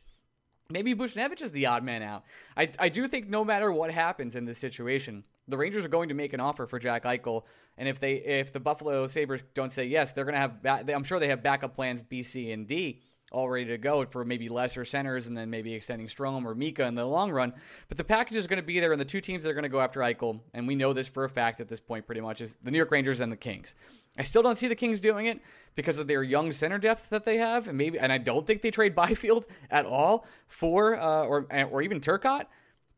Maybe 0.70 0.94
Buchnevich 0.94 1.42
is 1.42 1.52
the 1.52 1.66
odd 1.66 1.84
man 1.84 2.04
out. 2.04 2.24
I, 2.56 2.70
I 2.80 2.90
do 2.90 3.08
think 3.08 3.28
no 3.28 3.44
matter 3.44 3.72
what 3.72 3.92
happens 3.92 4.36
in 4.36 4.46
this 4.46 4.60
situation, 4.60 5.24
the 5.48 5.58
Rangers 5.58 5.84
are 5.84 5.90
going 5.90 6.10
to 6.10 6.16
make 6.16 6.32
an 6.32 6.40
offer 6.40 6.68
for 6.68 6.80
Jack 6.80 7.04
Eichel, 7.04 7.44
and 7.78 7.90
if 7.90 8.00
they 8.00 8.14
if 8.14 8.54
the 8.54 8.62
Buffalo 8.62 9.06
Sabres 9.08 9.42
don't 9.54 9.74
say 9.74 9.86
yes, 9.86 10.14
they're 10.14 10.24
going 10.24 10.36
to 10.36 10.40
have 10.40 10.64
ba- 10.64 10.86
I'm 10.94 11.04
sure 11.04 11.20
they 11.20 11.28
have 11.28 11.44
backup 11.44 11.76
plans 11.76 12.02
B, 12.02 12.24
C, 12.24 12.52
and 12.54 12.66
D 12.66 13.02
all 13.34 13.50
ready 13.50 13.66
to 13.66 13.78
go 13.78 14.06
for 14.06 14.24
maybe 14.24 14.48
lesser 14.48 14.86
centers 14.86 15.28
and 15.28 15.36
then 15.36 15.50
maybe 15.50 15.74
extending 15.74 16.08
Strome 16.08 16.46
or 16.46 16.56
Mika 16.56 16.86
in 16.86 16.96
the 16.96 17.04
long 17.04 17.32
run. 17.32 17.52
But 17.90 17.98
the 17.98 18.04
package 18.04 18.38
is 18.38 18.48
going 18.48 18.58
to 18.58 18.66
be 18.66 18.80
there, 18.80 18.92
and 18.92 19.02
the 19.02 19.06
two 19.06 19.20
teams 19.20 19.44
that 19.44 19.50
are 19.50 19.54
going 19.54 19.64
to 19.64 19.70
go 19.70 19.82
after 19.82 20.00
Eichel, 20.00 20.40
and 20.54 20.68
we 20.68 20.76
know 20.76 20.94
this 20.94 21.08
for 21.08 21.26
a 21.26 21.30
fact 21.30 21.60
at 21.60 21.68
this 21.68 21.80
point 21.80 22.06
pretty 22.06 22.22
much, 22.22 22.40
is 22.40 22.56
the 22.64 22.72
New 22.72 22.78
York 22.78 22.92
Rangers 22.92 23.20
and 23.20 23.32
the 23.32 23.38
Kings. 23.38 23.76
I 24.18 24.24
still 24.24 24.44
don't 24.44 24.58
see 24.58 24.68
the 24.68 24.76
Kings 24.76 25.00
doing 25.00 25.26
it 25.26 25.42
because 25.76 25.98
of 25.98 26.08
their 26.08 26.22
young 26.22 26.52
center 26.52 26.78
depth 26.78 27.10
that 27.10 27.26
they 27.26 27.38
have, 27.38 27.68
and 27.68 27.78
maybe, 27.78 27.98
and 27.98 28.12
I 28.12 28.20
don't 28.20 28.46
think 28.46 28.62
they 28.62 28.72
trade 28.72 28.96
Byfield 28.96 29.48
at 29.72 29.86
all 29.86 30.26
for, 30.48 31.00
uh, 31.00 31.26
or 31.26 31.48
or 31.52 31.82
even 31.82 32.00
Turcotte 32.00 32.46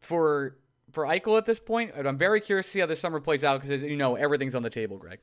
for 0.01 0.57
for 0.91 1.05
Eichel 1.05 1.37
at 1.37 1.45
this 1.45 1.59
point. 1.59 1.93
I'm 1.95 2.17
very 2.17 2.41
curious 2.41 2.65
to 2.67 2.71
see 2.71 2.79
how 2.79 2.85
this 2.85 2.99
summer 2.99 3.19
plays 3.19 3.43
out 3.43 3.61
because, 3.61 3.71
as 3.71 3.83
you 3.83 3.97
know, 3.97 4.15
everything's 4.15 4.55
on 4.55 4.63
the 4.63 4.69
table, 4.69 4.97
Greg. 4.97 5.19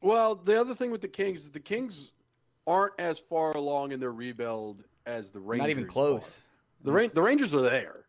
Well, 0.00 0.36
the 0.36 0.60
other 0.60 0.74
thing 0.74 0.90
with 0.90 1.00
the 1.00 1.08
Kings 1.08 1.42
is 1.42 1.50
the 1.50 1.60
Kings 1.60 2.12
aren't 2.68 2.92
as 2.98 3.18
far 3.18 3.56
along 3.56 3.92
in 3.92 3.98
their 3.98 4.12
rebuild 4.12 4.84
as 5.06 5.30
the 5.30 5.40
Rangers. 5.40 5.62
Not 5.62 5.70
even 5.70 5.86
close. 5.86 6.38
are. 6.38 6.84
The, 6.84 6.92
Ra- 6.92 7.08
the 7.12 7.22
Rangers 7.22 7.54
are 7.54 7.62
there, 7.62 8.04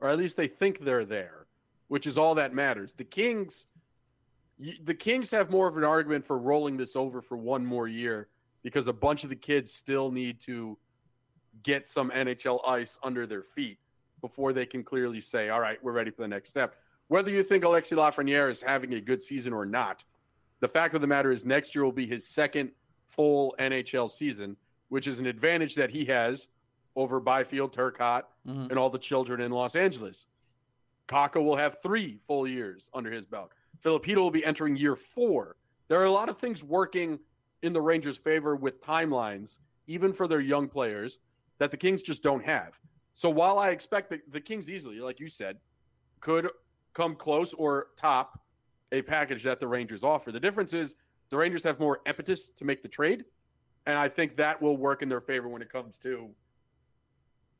or 0.00 0.08
at 0.08 0.16
least 0.16 0.36
they 0.36 0.46
think 0.46 0.78
they're 0.78 1.04
there, 1.04 1.46
which 1.88 2.06
is 2.06 2.16
all 2.16 2.36
that 2.36 2.54
matters. 2.54 2.94
The 2.94 3.04
Kings, 3.04 3.66
the 4.84 4.94
Kings 4.94 5.30
have 5.32 5.50
more 5.50 5.68
of 5.68 5.76
an 5.76 5.84
argument 5.84 6.24
for 6.24 6.38
rolling 6.38 6.76
this 6.76 6.94
over 6.94 7.20
for 7.20 7.36
one 7.36 7.66
more 7.66 7.88
year 7.88 8.28
because 8.62 8.86
a 8.86 8.92
bunch 8.92 9.24
of 9.24 9.30
the 9.30 9.36
kids 9.36 9.74
still 9.74 10.10
need 10.10 10.40
to 10.40 10.78
get 11.64 11.88
some 11.88 12.10
NHL 12.10 12.60
ice 12.66 12.98
under 13.02 13.26
their 13.26 13.42
feet 13.42 13.78
before 14.20 14.52
they 14.52 14.64
can 14.64 14.82
clearly 14.82 15.20
say, 15.20 15.50
"All 15.50 15.60
right, 15.60 15.82
we're 15.82 15.92
ready 15.92 16.10
for 16.10 16.22
the 16.22 16.28
next 16.28 16.50
step." 16.50 16.76
Whether 17.08 17.30
you 17.30 17.42
think 17.42 17.64
Alexi 17.64 17.96
Lafreniere 17.96 18.50
is 18.50 18.62
having 18.62 18.94
a 18.94 19.00
good 19.00 19.22
season 19.22 19.52
or 19.52 19.66
not, 19.66 20.04
the 20.60 20.68
fact 20.68 20.94
of 20.94 21.02
the 21.02 21.06
matter 21.06 21.30
is 21.30 21.44
next 21.44 21.74
year 21.74 21.84
will 21.84 21.92
be 21.92 22.06
his 22.06 22.26
second 22.26 22.70
full 23.14 23.54
NHL 23.58 24.10
season, 24.10 24.56
which 24.88 25.06
is 25.06 25.18
an 25.18 25.26
advantage 25.26 25.74
that 25.76 25.90
he 25.90 26.04
has 26.06 26.48
over 26.96 27.20
Byfield, 27.20 27.72
Turcotte, 27.72 28.24
Mhm. 28.46 28.70
and 28.70 28.78
all 28.78 28.90
the 28.90 28.98
children 28.98 29.40
in 29.40 29.50
Los 29.50 29.76
Angeles. 29.76 30.26
Kakko 31.08 31.44
will 31.44 31.56
have 31.56 31.82
three 31.82 32.18
full 32.26 32.46
years 32.46 32.88
under 32.94 33.10
his 33.10 33.26
belt. 33.26 33.52
Filipino 33.80 34.20
will 34.22 34.30
be 34.30 34.44
entering 34.44 34.76
year 34.76 34.96
four. 34.96 35.56
There 35.88 36.00
are 36.00 36.04
a 36.04 36.10
lot 36.10 36.28
of 36.28 36.38
things 36.38 36.62
working 36.62 37.18
in 37.62 37.72
the 37.72 37.80
Rangers' 37.80 38.16
favor 38.16 38.56
with 38.56 38.80
timelines, 38.80 39.58
even 39.86 40.12
for 40.12 40.26
their 40.26 40.40
young 40.40 40.68
players, 40.68 41.18
that 41.58 41.70
the 41.70 41.76
Kings 41.76 42.02
just 42.02 42.22
don't 42.22 42.44
have. 42.44 42.78
So 43.12 43.28
while 43.30 43.58
I 43.58 43.70
expect 43.70 44.10
that 44.10 44.30
the 44.32 44.40
Kings 44.40 44.70
easily, 44.70 45.00
like 45.00 45.20
you 45.20 45.28
said, 45.28 45.60
could 46.20 46.48
come 46.94 47.16
close 47.16 47.52
or 47.54 47.88
top 47.96 48.40
a 48.92 49.02
package 49.02 49.42
that 49.42 49.60
the 49.60 49.68
Rangers 49.68 50.04
offer, 50.04 50.32
the 50.32 50.40
difference 50.40 50.72
is 50.72 50.94
the 51.30 51.36
Rangers 51.36 51.62
have 51.64 51.80
more 51.80 52.00
impetus 52.06 52.50
to 52.50 52.64
make 52.64 52.82
the 52.82 52.88
trade, 52.88 53.24
and 53.86 53.98
I 53.98 54.08
think 54.08 54.36
that 54.36 54.60
will 54.60 54.76
work 54.76 55.02
in 55.02 55.08
their 55.08 55.20
favor 55.20 55.48
when 55.48 55.62
it 55.62 55.70
comes 55.70 55.98
to 55.98 56.30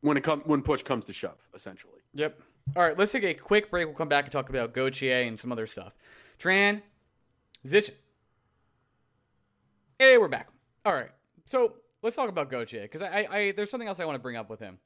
when 0.00 0.16
it 0.16 0.22
come 0.22 0.42
when 0.46 0.62
push 0.62 0.82
comes 0.82 1.04
to 1.06 1.12
shove, 1.12 1.38
essentially. 1.54 2.00
Yep. 2.14 2.40
All 2.76 2.82
right, 2.82 2.98
let's 2.98 3.12
take 3.12 3.24
a 3.24 3.34
quick 3.34 3.70
break. 3.70 3.86
We'll 3.86 3.96
come 3.96 4.08
back 4.08 4.24
and 4.24 4.32
talk 4.32 4.48
about 4.48 4.72
Gauthier 4.72 5.22
and 5.22 5.38
some 5.38 5.52
other 5.52 5.66
stuff. 5.66 5.92
Tran, 6.38 6.82
Transition. 7.62 7.94
Hey, 9.98 10.18
we're 10.18 10.28
back. 10.28 10.48
All 10.84 10.92
right, 10.92 11.10
so 11.46 11.74
let's 12.02 12.16
talk 12.16 12.28
about 12.28 12.50
Gauthier 12.50 12.82
because 12.82 13.02
I, 13.02 13.26
I, 13.30 13.52
there's 13.52 13.70
something 13.70 13.88
else 13.88 14.00
I 14.00 14.04
want 14.04 14.16
to 14.16 14.22
bring 14.22 14.36
up 14.36 14.50
with 14.50 14.60
him. 14.60 14.78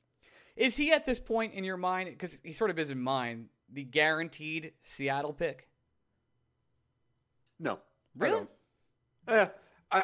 Is 0.56 0.76
he 0.76 0.92
at 0.92 1.06
this 1.06 1.18
point 1.20 1.54
in 1.54 1.62
your 1.62 1.76
mind? 1.76 2.10
Because 2.10 2.40
he 2.42 2.52
sort 2.52 2.70
of 2.70 2.78
is 2.78 2.90
in 2.90 3.00
mine. 3.00 3.46
The 3.72 3.84
guaranteed 3.84 4.72
Seattle 4.84 5.32
pick. 5.32 5.68
No, 7.60 7.80
Really? 8.16 8.46
Eh, 9.28 9.46
I, 9.90 10.00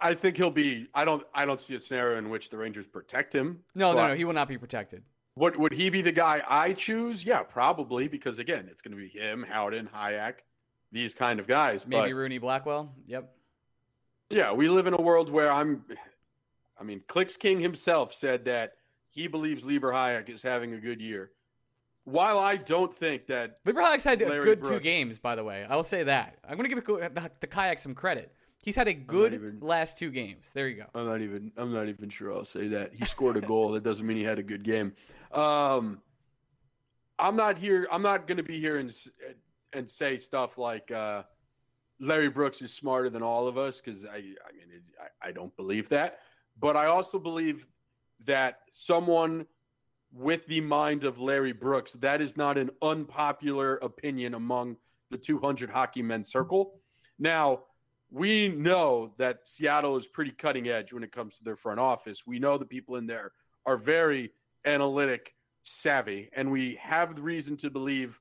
I 0.00 0.10
I 0.10 0.14
think 0.14 0.36
he'll 0.36 0.50
be. 0.50 0.88
I 0.94 1.04
don't. 1.04 1.24
I 1.34 1.44
don't 1.44 1.60
see 1.60 1.74
a 1.74 1.80
scenario 1.80 2.18
in 2.18 2.30
which 2.30 2.50
the 2.50 2.56
Rangers 2.56 2.86
protect 2.86 3.32
him. 3.34 3.60
No, 3.74 3.90
So 3.92 3.96
no, 3.96 4.02
I- 4.02 4.08
no. 4.10 4.14
He 4.14 4.24
will 4.24 4.32
not 4.34 4.48
be 4.48 4.58
protected. 4.58 5.02
Would 5.36 5.56
would 5.56 5.72
he 5.72 5.90
be 5.90 6.00
the 6.00 6.12
guy 6.12 6.42
I 6.48 6.72
choose? 6.74 7.24
Yeah, 7.24 7.42
probably 7.42 8.06
because 8.06 8.38
again, 8.38 8.68
it's 8.70 8.80
going 8.80 8.96
to 8.96 9.02
be 9.02 9.08
him, 9.08 9.42
Howden, 9.48 9.88
Hajek, 9.92 10.34
these 10.92 11.12
kind 11.14 11.40
of 11.40 11.48
guys. 11.48 11.84
Maybe 11.86 12.12
but 12.12 12.16
Rooney 12.16 12.38
Blackwell. 12.38 12.94
Yep. 13.08 13.32
yeah, 14.30 14.52
we 14.52 14.68
live 14.68 14.86
in 14.86 14.94
a 14.94 15.00
world 15.00 15.28
where 15.30 15.50
I'm. 15.52 15.84
I 16.78 16.84
mean, 16.84 17.02
Clicks 17.08 17.36
King 17.36 17.58
himself 17.60 18.14
said 18.14 18.44
that 18.44 18.74
he 19.10 19.26
believes 19.26 19.64
Libor 19.64 19.90
Hajek 19.92 20.28
is 20.28 20.42
having 20.42 20.74
a 20.74 20.78
good 20.78 21.00
year. 21.00 21.30
While 22.04 22.38
I 22.38 22.56
don't 22.56 22.94
think 22.94 23.26
that 23.26 23.58
Libor 23.64 23.80
Hajek's 23.80 24.04
had 24.04 24.22
a 24.22 24.28
Larry 24.28 24.44
good 24.44 24.62
two 24.62 24.78
games, 24.78 25.18
by 25.18 25.34
the 25.34 25.42
way. 25.42 25.66
I 25.68 25.74
will 25.74 25.82
say 25.82 26.04
that. 26.04 26.36
I'm 26.48 26.56
going 26.56 26.68
to 26.70 26.74
give 26.74 26.84
the, 26.84 27.30
the 27.40 27.46
kayak 27.48 27.78
some 27.80 27.94
credit. 27.94 28.32
He's 28.64 28.76
had 28.76 28.88
a 28.88 28.94
good 28.94 29.34
even- 29.34 29.58
last 29.60 29.98
two 29.98 30.10
games. 30.10 30.50
There 30.52 30.68
you 30.68 30.76
go. 30.76 30.86
I'm 30.94 31.04
not 31.04 31.20
even. 31.20 31.52
I'm 31.58 31.72
not 31.72 31.88
even 31.88 32.08
sure 32.08 32.32
I'll 32.32 32.46
say 32.46 32.68
that. 32.68 32.94
He 32.94 33.04
scored 33.04 33.36
a 33.36 33.42
goal. 33.42 33.72
that 33.72 33.82
doesn't 33.82 34.06
mean 34.06 34.16
he 34.16 34.24
had 34.24 34.38
a 34.38 34.42
good 34.42 34.62
game. 34.62 34.94
Um, 35.32 36.00
I'm 37.18 37.36
not 37.36 37.58
here. 37.58 37.86
I'm 37.92 38.00
not 38.00 38.26
going 38.26 38.38
to 38.38 38.42
be 38.42 38.58
here 38.58 38.78
and 38.78 38.94
and 39.74 39.88
say 39.88 40.16
stuff 40.16 40.56
like 40.56 40.90
uh, 40.90 41.24
Larry 42.00 42.30
Brooks 42.30 42.62
is 42.62 42.72
smarter 42.72 43.10
than 43.10 43.22
all 43.22 43.46
of 43.46 43.58
us 43.58 43.82
because 43.82 44.06
I. 44.06 44.16
I 44.16 44.52
mean, 44.52 44.70
it, 44.72 44.82
I, 44.98 45.28
I 45.28 45.32
don't 45.32 45.54
believe 45.56 45.90
that. 45.90 46.20
But 46.58 46.76
I 46.76 46.86
also 46.86 47.18
believe 47.18 47.66
that 48.24 48.60
someone 48.70 49.44
with 50.10 50.46
the 50.46 50.62
mind 50.62 51.04
of 51.04 51.20
Larry 51.20 51.52
Brooks, 51.52 51.92
that 51.94 52.22
is 52.22 52.36
not 52.36 52.56
an 52.56 52.70
unpopular 52.80 53.76
opinion 53.76 54.34
among 54.34 54.76
the 55.10 55.18
200 55.18 55.68
hockey 55.68 56.00
men 56.00 56.24
circle. 56.24 56.80
Now, 57.18 57.64
we 58.14 58.46
know 58.46 59.12
that 59.18 59.40
Seattle 59.42 59.96
is 59.96 60.06
pretty 60.06 60.30
cutting 60.30 60.68
edge 60.68 60.92
when 60.92 61.02
it 61.02 61.10
comes 61.10 61.36
to 61.36 61.42
their 61.42 61.56
front 61.56 61.80
office. 61.80 62.24
We 62.24 62.38
know 62.38 62.56
the 62.56 62.64
people 62.64 62.94
in 62.94 63.08
there 63.08 63.32
are 63.66 63.76
very 63.76 64.30
analytic 64.64 65.34
savvy, 65.64 66.30
and 66.32 66.48
we 66.48 66.76
have 66.76 67.16
the 67.16 67.22
reason 67.22 67.56
to 67.56 67.70
believe 67.70 68.20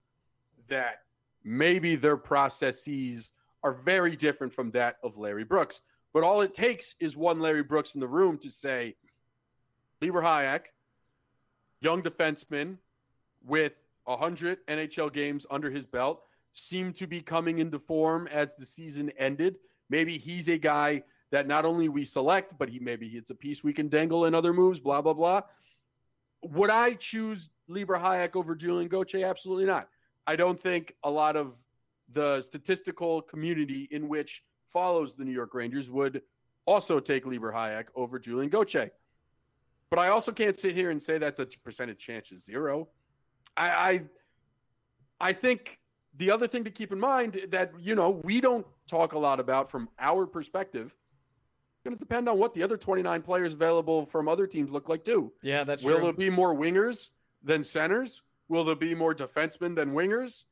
that 0.68 1.04
maybe 1.44 1.96
their 1.96 2.18
processes 2.18 3.34
are 3.62 3.74
very 3.74 4.16
different 4.16 4.52
from 4.52 4.72
that 4.72 4.96
of 5.04 5.20
Larry 5.20 5.44
Brooks. 5.44 5.82
But 6.12 6.24
all 6.24 6.42
it 6.42 6.56
takes 6.56 6.96
is 7.00 7.16
one 7.16 7.40
Larry 7.40 7.62
Brooks 7.62 7.94
in 7.94 8.02
the 8.02 8.08
room 8.08 8.40
to 8.40 8.50
say, 8.50 8.96
Libor 10.02 10.24
Hajek, 10.24 10.62
young 11.82 12.02
defenseman 12.02 12.78
with 13.46 13.74
100 14.06 14.66
NHL 14.66 15.14
games 15.14 15.46
under 15.52 15.70
his 15.70 15.86
belt, 15.86 16.24
seemed 16.54 16.96
to 16.96 17.06
be 17.06 17.22
coming 17.22 17.60
into 17.60 17.78
form 17.78 18.28
as 18.32 18.56
the 18.56 18.66
season 18.66 19.12
ended. 19.20 19.58
Maybe 19.90 20.18
he's 20.18 20.48
a 20.48 20.58
guy 20.58 21.04
that 21.32 21.48
not 21.48 21.66
only 21.66 21.90
we 21.90 22.06
select, 22.06 22.58
but 22.58 22.70
he 22.70 22.80
maybe 22.80 23.08
it's 23.08 23.30
a 23.30 23.36
piece 23.36 23.64
we 23.64 23.74
can 23.74 23.90
dangle 23.90 24.26
in 24.26 24.36
other 24.36 24.54
moves, 24.54 24.80
blah, 24.80 25.02
blah, 25.02 25.14
blah. 25.14 25.42
Would 26.44 26.70
I 26.70 26.94
choose 26.94 27.50
Libor 27.68 27.98
Hajek 27.98 28.36
over 28.36 28.56
Julian 28.56 28.88
Gauthier? 28.88 29.26
Absolutely 29.26 29.66
not. 29.66 29.90
I 30.28 30.36
don't 30.36 30.60
think 30.60 30.94
a 31.04 31.10
lot 31.10 31.36
of 31.36 31.56
the 32.12 32.42
statistical 32.42 33.22
community 33.22 33.88
in 33.92 34.08
which 34.08 34.44
follows 34.68 35.16
the 35.16 35.24
New 35.24 35.32
York 35.32 35.54
Rangers 35.54 35.90
would 35.90 36.22
also 36.66 37.00
take 37.00 37.26
Libor 37.26 37.52
Hajek 37.52 37.86
over 37.96 38.20
Julian 38.20 38.50
Gauthier. 38.50 38.92
But 39.90 40.00
I 40.00 40.10
also 40.10 40.32
can't 40.32 40.60
sit 40.60 40.76
here 40.76 40.90
and 40.90 41.02
say 41.02 41.18
that 41.18 41.38
the 41.38 41.46
percentage 41.64 42.00
chance 42.00 42.32
is 42.32 42.44
zero. 42.44 42.88
I, 43.56 43.70
I, 43.70 44.02
I 45.30 45.34
think 45.34 45.80
the 46.18 46.32
other 46.32 46.48
thing 46.48 46.64
to 46.64 46.72
keep 46.72 46.92
in 46.92 47.00
mind 47.00 47.40
that 47.50 47.72
you 47.80 47.96
know 47.96 48.22
we 48.24 48.42
don't 48.42 48.66
talk 48.88 49.14
a 49.14 49.20
lot 49.20 49.40
about 49.40 49.70
from 49.70 49.90
our 50.00 50.26
perspective. 50.26 50.96
Going 51.84 51.96
to 51.96 52.00
depend 52.00 52.30
on 52.30 52.38
what 52.38 52.54
the 52.54 52.64
other 52.64 52.78
29 52.78 53.22
players 53.24 53.54
available 53.54 54.06
from 54.06 54.30
other 54.30 54.48
teams 54.48 54.72
look 54.72 54.88
like 54.88 55.04
too. 55.04 55.34
Yeah, 55.42 55.66
that's 55.66 55.84
Will 55.84 55.96
true. 55.98 56.04
there 56.06 56.14
be 56.14 56.30
more 56.30 56.56
wingers 56.56 57.10
than 57.44 57.64
centers? 57.64 58.22
Will 58.48 58.64
there 58.64 58.76
be 58.76 58.96
more 58.96 59.14
defensemen 59.14 59.76
than 59.76 59.94
wingers? 59.94 60.46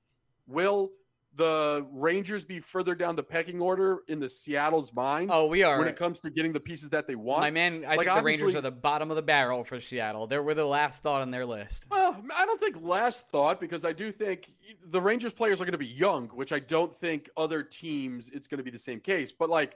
Will 0.47 0.91
the 1.35 1.85
Rangers 1.91 2.43
be 2.43 2.59
further 2.59 2.93
down 2.93 3.15
the 3.15 3.23
pecking 3.23 3.61
order 3.61 3.99
in 4.09 4.19
the 4.19 4.27
Seattle's 4.27 4.93
mind 4.93 5.29
oh, 5.31 5.45
we 5.45 5.63
are. 5.63 5.79
when 5.79 5.87
it 5.87 5.95
comes 5.95 6.19
to 6.21 6.29
getting 6.29 6.51
the 6.51 6.59
pieces 6.59 6.89
that 6.89 7.07
they 7.07 7.15
want? 7.15 7.41
My 7.41 7.51
man, 7.51 7.85
I 7.85 7.95
Like, 7.95 8.07
think 8.07 8.17
the 8.17 8.23
Rangers 8.23 8.55
are 8.55 8.61
the 8.61 8.71
bottom 8.71 9.09
of 9.09 9.15
the 9.15 9.21
barrel 9.21 9.63
for 9.63 9.79
Seattle. 9.79 10.27
They 10.27 10.39
were 10.39 10.53
the 10.53 10.65
last 10.65 11.01
thought 11.01 11.21
on 11.21 11.31
their 11.31 11.45
list. 11.45 11.85
Well, 11.89 12.21
I 12.35 12.45
don't 12.45 12.59
think 12.59 12.81
last 12.81 13.29
thought 13.29 13.61
because 13.61 13.85
I 13.85 13.93
do 13.93 14.11
think 14.11 14.51
the 14.87 14.99
Rangers 14.99 15.31
players 15.31 15.61
are 15.61 15.65
going 15.65 15.71
to 15.71 15.77
be 15.77 15.87
young, 15.87 16.27
which 16.29 16.51
I 16.51 16.59
don't 16.59 16.93
think 16.93 17.29
other 17.37 17.63
teams 17.63 18.29
it's 18.33 18.47
going 18.47 18.57
to 18.57 18.63
be 18.63 18.71
the 18.71 18.79
same 18.79 18.99
case. 18.99 19.31
But 19.31 19.49
like, 19.49 19.75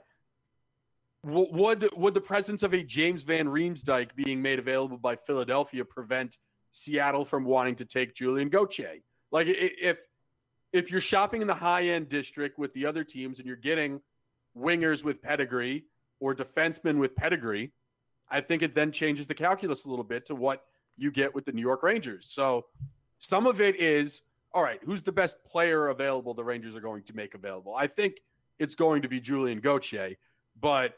w- 1.24 1.48
would 1.52 1.88
would 1.96 2.12
the 2.12 2.20
presence 2.20 2.62
of 2.62 2.74
a 2.74 2.82
James 2.82 3.22
Van 3.22 3.46
Riemsdyk 3.46 4.14
being 4.14 4.42
made 4.42 4.58
available 4.58 4.98
by 4.98 5.16
Philadelphia 5.16 5.84
prevent 5.86 6.36
Seattle 6.72 7.24
from 7.24 7.44
wanting 7.44 7.76
to 7.76 7.86
take 7.86 8.14
Julian 8.14 8.50
Gauthier? 8.50 8.96
Like, 9.32 9.46
if 9.48 9.98
if 10.76 10.90
you're 10.90 11.00
shopping 11.00 11.40
in 11.40 11.48
the 11.48 11.54
high 11.54 11.84
end 11.84 12.08
district 12.08 12.58
with 12.58 12.72
the 12.74 12.86
other 12.86 13.02
teams 13.02 13.38
and 13.38 13.46
you're 13.46 13.56
getting 13.56 14.00
wingers 14.56 15.02
with 15.02 15.22
pedigree 15.22 15.84
or 16.20 16.34
defensemen 16.34 16.98
with 16.98 17.16
pedigree, 17.16 17.72
I 18.30 18.40
think 18.40 18.62
it 18.62 18.74
then 18.74 18.92
changes 18.92 19.26
the 19.26 19.34
calculus 19.34 19.84
a 19.84 19.88
little 19.88 20.04
bit 20.04 20.26
to 20.26 20.34
what 20.34 20.64
you 20.96 21.10
get 21.10 21.34
with 21.34 21.44
the 21.44 21.52
New 21.52 21.62
York 21.62 21.82
Rangers. 21.82 22.26
So 22.30 22.66
some 23.18 23.46
of 23.46 23.60
it 23.60 23.76
is 23.80 24.22
all 24.52 24.62
right, 24.62 24.80
who's 24.84 25.02
the 25.02 25.12
best 25.12 25.36
player 25.44 25.88
available 25.88 26.32
the 26.32 26.42
Rangers 26.42 26.74
are 26.74 26.80
going 26.80 27.02
to 27.02 27.14
make 27.14 27.34
available? 27.34 27.74
I 27.76 27.86
think 27.86 28.20
it's 28.58 28.74
going 28.74 29.02
to 29.02 29.08
be 29.08 29.20
Julian 29.20 29.60
Gauthier, 29.60 30.14
but 30.58 30.94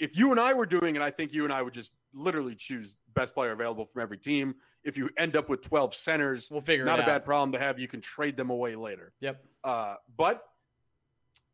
if 0.00 0.16
you 0.16 0.32
and 0.32 0.40
I 0.40 0.52
were 0.54 0.66
doing 0.66 0.96
it, 0.96 1.02
I 1.02 1.10
think 1.10 1.32
you 1.32 1.44
and 1.44 1.52
I 1.52 1.62
would 1.62 1.74
just 1.74 1.92
literally 2.16 2.54
choose 2.54 2.96
best 3.14 3.34
player 3.34 3.52
available 3.52 3.84
from 3.84 4.02
every 4.02 4.18
team. 4.18 4.54
If 4.84 4.96
you 4.96 5.10
end 5.16 5.36
up 5.36 5.48
with 5.48 5.62
12 5.62 5.94
centers, 5.94 6.48
We'll 6.50 6.60
figure 6.60 6.84
not 6.84 6.98
a 6.98 7.02
out. 7.02 7.08
bad 7.08 7.24
problem 7.24 7.52
to 7.52 7.58
have. 7.58 7.78
You 7.78 7.88
can 7.88 8.00
trade 8.00 8.36
them 8.36 8.50
away 8.50 8.76
later. 8.76 9.12
Yep. 9.20 9.44
Uh, 9.64 9.96
but 10.16 10.44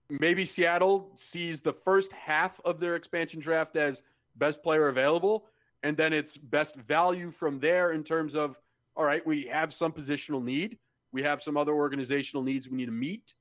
maybe 0.09 0.45
Seattle 0.45 1.13
sees 1.17 1.61
the 1.61 1.73
first 1.73 2.13
half 2.13 2.61
of 2.65 2.79
their 2.81 2.97
expansion 2.97 3.41
draft 3.41 3.77
as 3.77 4.03
best 4.37 4.63
player 4.63 4.89
available, 4.89 5.47
and 5.83 5.97
then 5.97 6.13
it's 6.13 6.37
best 6.37 6.77
value 6.77 7.31
from 7.31 7.59
there 7.59 7.93
in 7.93 8.05
terms 8.05 8.35
of 8.35 8.59
all 8.95 9.05
right, 9.07 9.27
we 9.27 9.47
have 9.47 9.73
some 9.73 9.91
positional 9.91 10.45
need, 10.45 10.77
we 11.13 11.23
have 11.23 11.43
some 11.43 11.57
other 11.57 11.73
organizational 11.73 12.43
needs 12.43 12.69
we 12.69 12.77
need 12.77 12.87
to 12.87 12.93
meet. 12.93 13.33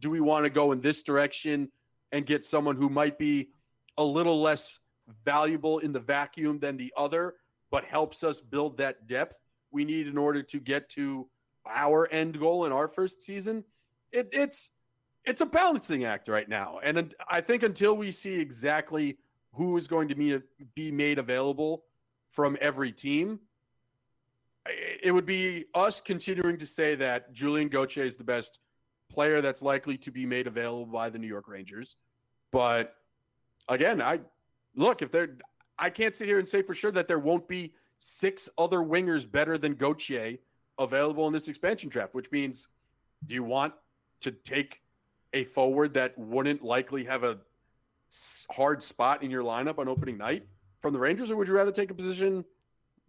Do 0.00 0.10
we 0.10 0.20
want 0.20 0.44
to 0.44 0.50
go 0.50 0.72
in 0.72 0.82
this 0.82 1.02
direction 1.02 1.70
and 2.12 2.26
get 2.26 2.44
someone 2.44 2.76
who 2.76 2.90
might 2.90 3.18
be 3.18 3.48
a 3.96 4.04
little 4.04 4.40
less 4.42 4.80
valuable 5.24 5.78
in 5.78 5.92
the 5.92 6.00
vacuum 6.00 6.58
than 6.58 6.76
the 6.76 6.92
other, 6.96 7.34
but 7.70 7.84
helps 7.84 8.24
us 8.24 8.40
build 8.40 8.76
that 8.78 9.06
depth 9.06 9.36
we 9.70 9.84
need 9.84 10.06
in 10.06 10.16
order 10.16 10.42
to 10.42 10.58
get 10.58 10.88
to 10.90 11.28
our 11.66 12.08
end 12.10 12.38
goal 12.38 12.64
in 12.64 12.72
our 12.72 12.88
first 12.88 13.22
season? 13.22 13.64
It, 14.12 14.28
it's 14.32 14.70
it's 15.24 15.40
a 15.42 15.46
balancing 15.46 16.04
act 16.04 16.28
right 16.28 16.48
now, 16.48 16.80
and 16.82 17.14
I 17.28 17.40
think 17.42 17.62
until 17.62 17.96
we 17.96 18.10
see 18.10 18.34
exactly 18.40 19.18
who 19.52 19.76
is 19.76 19.86
going 19.86 20.08
to 20.08 20.14
be, 20.14 20.40
be 20.74 20.90
made 20.90 21.18
available 21.18 21.84
from 22.30 22.56
every 22.60 22.92
team, 22.92 23.40
it 25.02 25.12
would 25.12 25.26
be 25.26 25.66
us 25.74 26.00
continuing 26.00 26.56
to 26.58 26.66
say 26.66 26.94
that 26.94 27.32
Julian 27.32 27.68
Gauthier 27.68 28.04
is 28.04 28.16
the 28.16 28.24
best 28.24 28.60
player 29.10 29.40
that's 29.40 29.62
likely 29.62 29.96
to 29.98 30.10
be 30.10 30.26
made 30.26 30.46
available 30.46 30.86
by 30.86 31.08
the 31.08 31.18
New 31.18 31.26
York 31.26 31.48
Rangers. 31.48 31.96
But 32.52 32.94
again, 33.68 34.00
I 34.00 34.20
look 34.78 35.02
if 35.02 35.10
they're, 35.10 35.36
I 35.78 35.90
can't 35.90 36.14
sit 36.14 36.26
here 36.26 36.38
and 36.38 36.48
say 36.48 36.62
for 36.62 36.74
sure 36.74 36.92
that 36.92 37.08
there 37.08 37.18
won't 37.18 37.46
be 37.48 37.74
six 37.98 38.48
other 38.56 38.78
wingers 38.78 39.30
better 39.30 39.58
than 39.58 39.74
Gauthier 39.74 40.36
available 40.78 41.26
in 41.26 41.32
this 41.32 41.48
expansion 41.48 41.88
draft. 41.88 42.14
Which 42.14 42.30
means, 42.30 42.68
do 43.26 43.34
you 43.34 43.42
want 43.42 43.74
to 44.22 44.30
take 44.30 44.80
a 45.32 45.44
forward 45.44 45.94
that 45.94 46.16
wouldn't 46.16 46.62
likely 46.62 47.04
have 47.04 47.24
a 47.24 47.38
hard 48.50 48.82
spot 48.82 49.22
in 49.22 49.30
your 49.30 49.42
lineup 49.42 49.78
on 49.78 49.88
opening 49.88 50.16
night 50.16 50.46
from 50.80 50.92
the 50.92 50.98
Rangers, 50.98 51.30
or 51.30 51.36
would 51.36 51.48
you 51.48 51.54
rather 51.54 51.72
take 51.72 51.90
a 51.90 51.94
position 51.94 52.44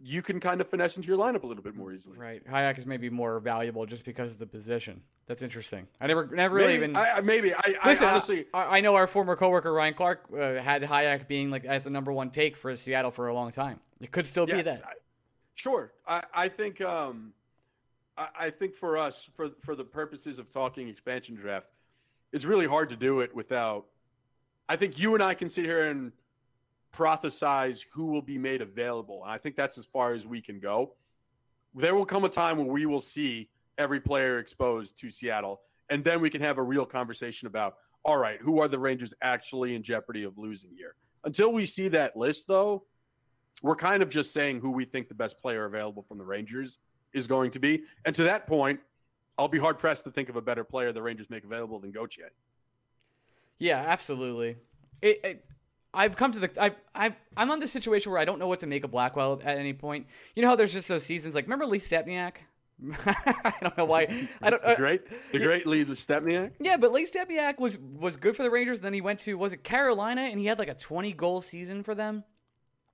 you 0.01 0.21
can 0.21 0.39
kind 0.39 0.62
of 0.62 0.67
finesse 0.69 0.95
into 0.95 1.07
your 1.07 1.17
lineup 1.17 1.43
a 1.43 1.47
little 1.47 1.63
bit 1.63 1.75
more 1.75 1.91
easily? 1.91 2.17
Right. 2.17 2.45
Hajek 2.47 2.77
is 2.77 2.85
maybe 2.85 3.09
more 3.09 3.39
valuable 3.39 3.85
just 3.85 4.05
because 4.05 4.31
of 4.31 4.39
the 4.39 4.45
position. 4.45 5.01
That's 5.27 5.41
interesting. 5.41 5.88
I 5.99 6.07
never, 6.07 6.27
never 6.27 6.55
really 6.55 6.75
even. 6.75 6.95
I, 6.95 7.21
maybe 7.21 7.53
I, 7.53 7.75
Listen, 7.85 8.07
I 8.07 8.12
honestly. 8.12 8.45
I, 8.53 8.77
I 8.77 8.81
know 8.81 8.95
our 8.95 9.07
former 9.07 9.35
coworker 9.35 9.73
Ryan 9.73 9.93
Clark 9.93 10.25
uh, 10.33 10.55
had 10.55 10.81
Hajek 10.83 11.27
being 11.27 11.51
like 11.51 11.65
as 11.65 11.83
the 11.83 11.89
number 11.89 12.12
one 12.12 12.29
take 12.29 12.55
for 12.55 12.75
Seattle 12.77 13.12
for 13.12 13.27
a 13.27 13.33
long 13.33 13.51
time. 13.51 13.79
It 13.99 14.12
could 14.12 14.25
still 14.25 14.45
be 14.45 14.62
that. 14.62 14.81
I, 14.85 14.93
sure. 15.55 15.91
I, 16.07 16.23
I 16.33 16.47
think 16.47 16.81
um, 16.81 17.33
I, 18.17 18.27
I 18.39 18.49
think 18.49 18.75
for 18.75 18.97
us, 18.97 19.29
for 19.35 19.49
for 19.62 19.75
the 19.75 19.83
purposes 19.83 20.39
of 20.39 20.49
talking 20.49 20.88
expansion 20.88 21.35
draft, 21.35 21.71
it's 22.31 22.45
really 22.45 22.67
hard 22.67 22.89
to 22.89 22.95
do 22.95 23.19
it 23.19 23.35
without. 23.35 23.85
I 24.69 24.75
think 24.75 24.97
you 24.97 25.13
and 25.15 25.23
I 25.23 25.33
can 25.33 25.49
sit 25.49 25.65
here 25.65 25.89
and 25.89 26.12
prophesize 26.93 27.86
who 27.91 28.06
will 28.06 28.21
be 28.21 28.38
made 28.38 28.62
available, 28.62 29.23
and 29.23 29.32
I 29.32 29.38
think 29.38 29.56
that's 29.56 29.78
as 29.78 29.86
far 29.86 30.13
as 30.13 30.25
we 30.25 30.41
can 30.41 30.60
go. 30.60 30.95
There 31.75 31.95
will 31.95 32.06
come 32.06 32.23
a 32.23 32.30
time 32.30 32.58
when 32.58 32.67
we 32.67 32.86
will 32.86 33.02
see 33.02 33.49
every 33.78 33.99
player 33.99 34.39
exposed 34.39 34.97
to 34.99 35.10
Seattle, 35.10 35.62
and 35.89 36.04
then 36.04 36.19
we 36.21 36.30
can 36.30 36.41
have 36.41 36.58
a 36.58 36.63
real 36.63 36.86
conversation 36.86 37.47
about 37.47 37.75
all 38.06 38.17
right, 38.17 38.39
who 38.41 38.60
are 38.62 38.67
the 38.67 38.80
Rangers 38.80 39.13
actually 39.21 39.75
in 39.75 39.84
jeopardy 39.84 40.23
of 40.23 40.38
losing 40.38 40.71
here? 40.75 40.95
Until 41.25 41.52
we 41.52 41.65
see 41.65 41.89
that 41.89 42.15
list, 42.15 42.47
though, 42.47 42.86
we're 43.62 43.75
kind 43.75 44.02
of 44.02 44.10
just 44.10 44.34
saying 44.34 44.62
who 44.62 44.71
we 44.71 44.86
think 44.86 45.10
the 45.10 45.15
best 45.15 45.38
player 45.39 45.65
available 45.65 46.04
from 46.04 46.17
the 46.17 46.23
Rangers 46.23 46.80
is 47.13 47.28
going 47.28 47.52
to 47.52 47.60
be. 47.60 47.84
And 48.06 48.15
to 48.15 48.23
that 48.23 48.47
point, 48.47 48.80
I'll 49.38 49.47
be 49.47 49.60
hard 49.60 49.80
pressed 49.80 50.06
to 50.06 50.12
think 50.12 50.30
of 50.30 50.38
a 50.38 50.41
better 50.41 50.63
player 50.63 50.91
the 50.91 51.02
Rangers 51.02 51.30
make 51.30 51.43
available 51.43 51.80
than 51.80 51.91
Gauthier. 51.91 52.32
Yeah, 53.58 53.84
absolutely. 53.86 54.56
It, 55.02 55.19
it, 55.23 55.45
I've 55.93 56.15
come 56.15 56.32
to 56.34 56.39
the 56.39 56.52
I 56.63 56.71
I 56.93 57.15
I'm 57.36 57.49
on 57.52 57.60
this 57.60 57.71
situation 57.71 58.12
where 58.12 58.21
I 58.21 58.25
don't 58.25 58.39
know 58.39 58.47
what 58.47 58.60
to 58.62 58.67
make 58.67 58.84
of 58.84 58.91
Blackwell 58.91 59.41
at 59.43 59.58
any 59.58 59.73
point. 59.73 60.08
You 60.36 60.41
know 60.43 60.49
how 60.49 60.56
there's 60.56 60.73
just 60.73 60.88
those 60.88 61.04
seasons 61.04 61.34
like 61.36 61.45
remember 61.45 61.65
Lee 61.65 61.80
Stempniak 61.80 62.34
I 63.06 63.54
don't 63.62 63.78
know 63.78 63.84
why. 63.86 64.28
I 64.41 64.49
don't. 64.49 64.62
The 64.62 64.69
Uh, 64.69 64.75
great, 64.75 65.02
the 65.34 65.39
great 65.39 65.67
Lee 65.67 65.84
Stempniak. 65.84 66.52
yeah, 66.62 66.78
but 66.78 66.93
Lee 66.93 67.06
Stempniak 67.06 67.60
was 67.60 67.78
was 67.78 68.15
good 68.15 68.38
for 68.38 68.43
the 68.43 68.49
Rangers. 68.49 68.80
Then 68.80 68.93
he 68.93 69.02
went 69.02 69.19
to 69.21 69.38
was 69.38 69.52
it 69.52 69.63
Carolina, 69.65 70.21
and 70.21 70.39
he 70.39 70.45
had 70.45 70.60
like 70.60 70.69
a 70.69 70.73
twenty 70.75 71.12
goal 71.12 71.41
season 71.41 71.84
for 71.84 71.93
them. 71.93 72.23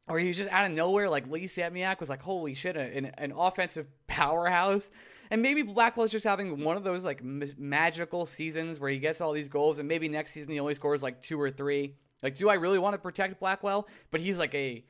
Or 0.08 0.20
he 0.20 0.28
was 0.28 0.38
just 0.38 0.50
out 0.52 0.66
of 0.66 0.72
nowhere, 0.72 1.10
like 1.10 1.28
Lee 1.28 1.46
Stempniak 1.46 2.00
was 2.00 2.10
like, 2.10 2.22
holy 2.22 2.54
shit, 2.54 2.78
an, 2.78 3.06
an 3.18 3.32
offensive 3.36 3.88
powerhouse. 4.06 4.92
And 5.32 5.42
maybe 5.42 5.64
Blackwell's 5.64 6.12
just 6.12 6.26
having 6.26 6.64
one 6.64 6.78
of 6.78 6.84
those 6.84 7.04
like 7.04 7.22
m- 7.22 7.44
magical 7.58 8.28
seasons 8.28 8.80
where 8.80 8.90
he 8.92 9.00
gets 9.00 9.20
all 9.22 9.34
these 9.34 9.50
goals, 9.50 9.80
and 9.80 9.88
maybe 9.88 10.08
next 10.08 10.32
season 10.32 10.52
he 10.52 10.60
only 10.60 10.76
scores 10.76 11.02
like 11.04 11.22
two 11.22 11.40
or 11.42 11.50
three. 11.52 11.96
Like, 12.24 12.36
do 12.36 12.50
I 12.50 12.56
really 12.56 12.80
want 12.80 12.94
to 12.94 12.98
protect 12.98 13.40
Blackwell? 13.40 13.88
But 14.12 14.22
he's 14.22 14.40
like 14.40 14.54
a, 14.56 14.84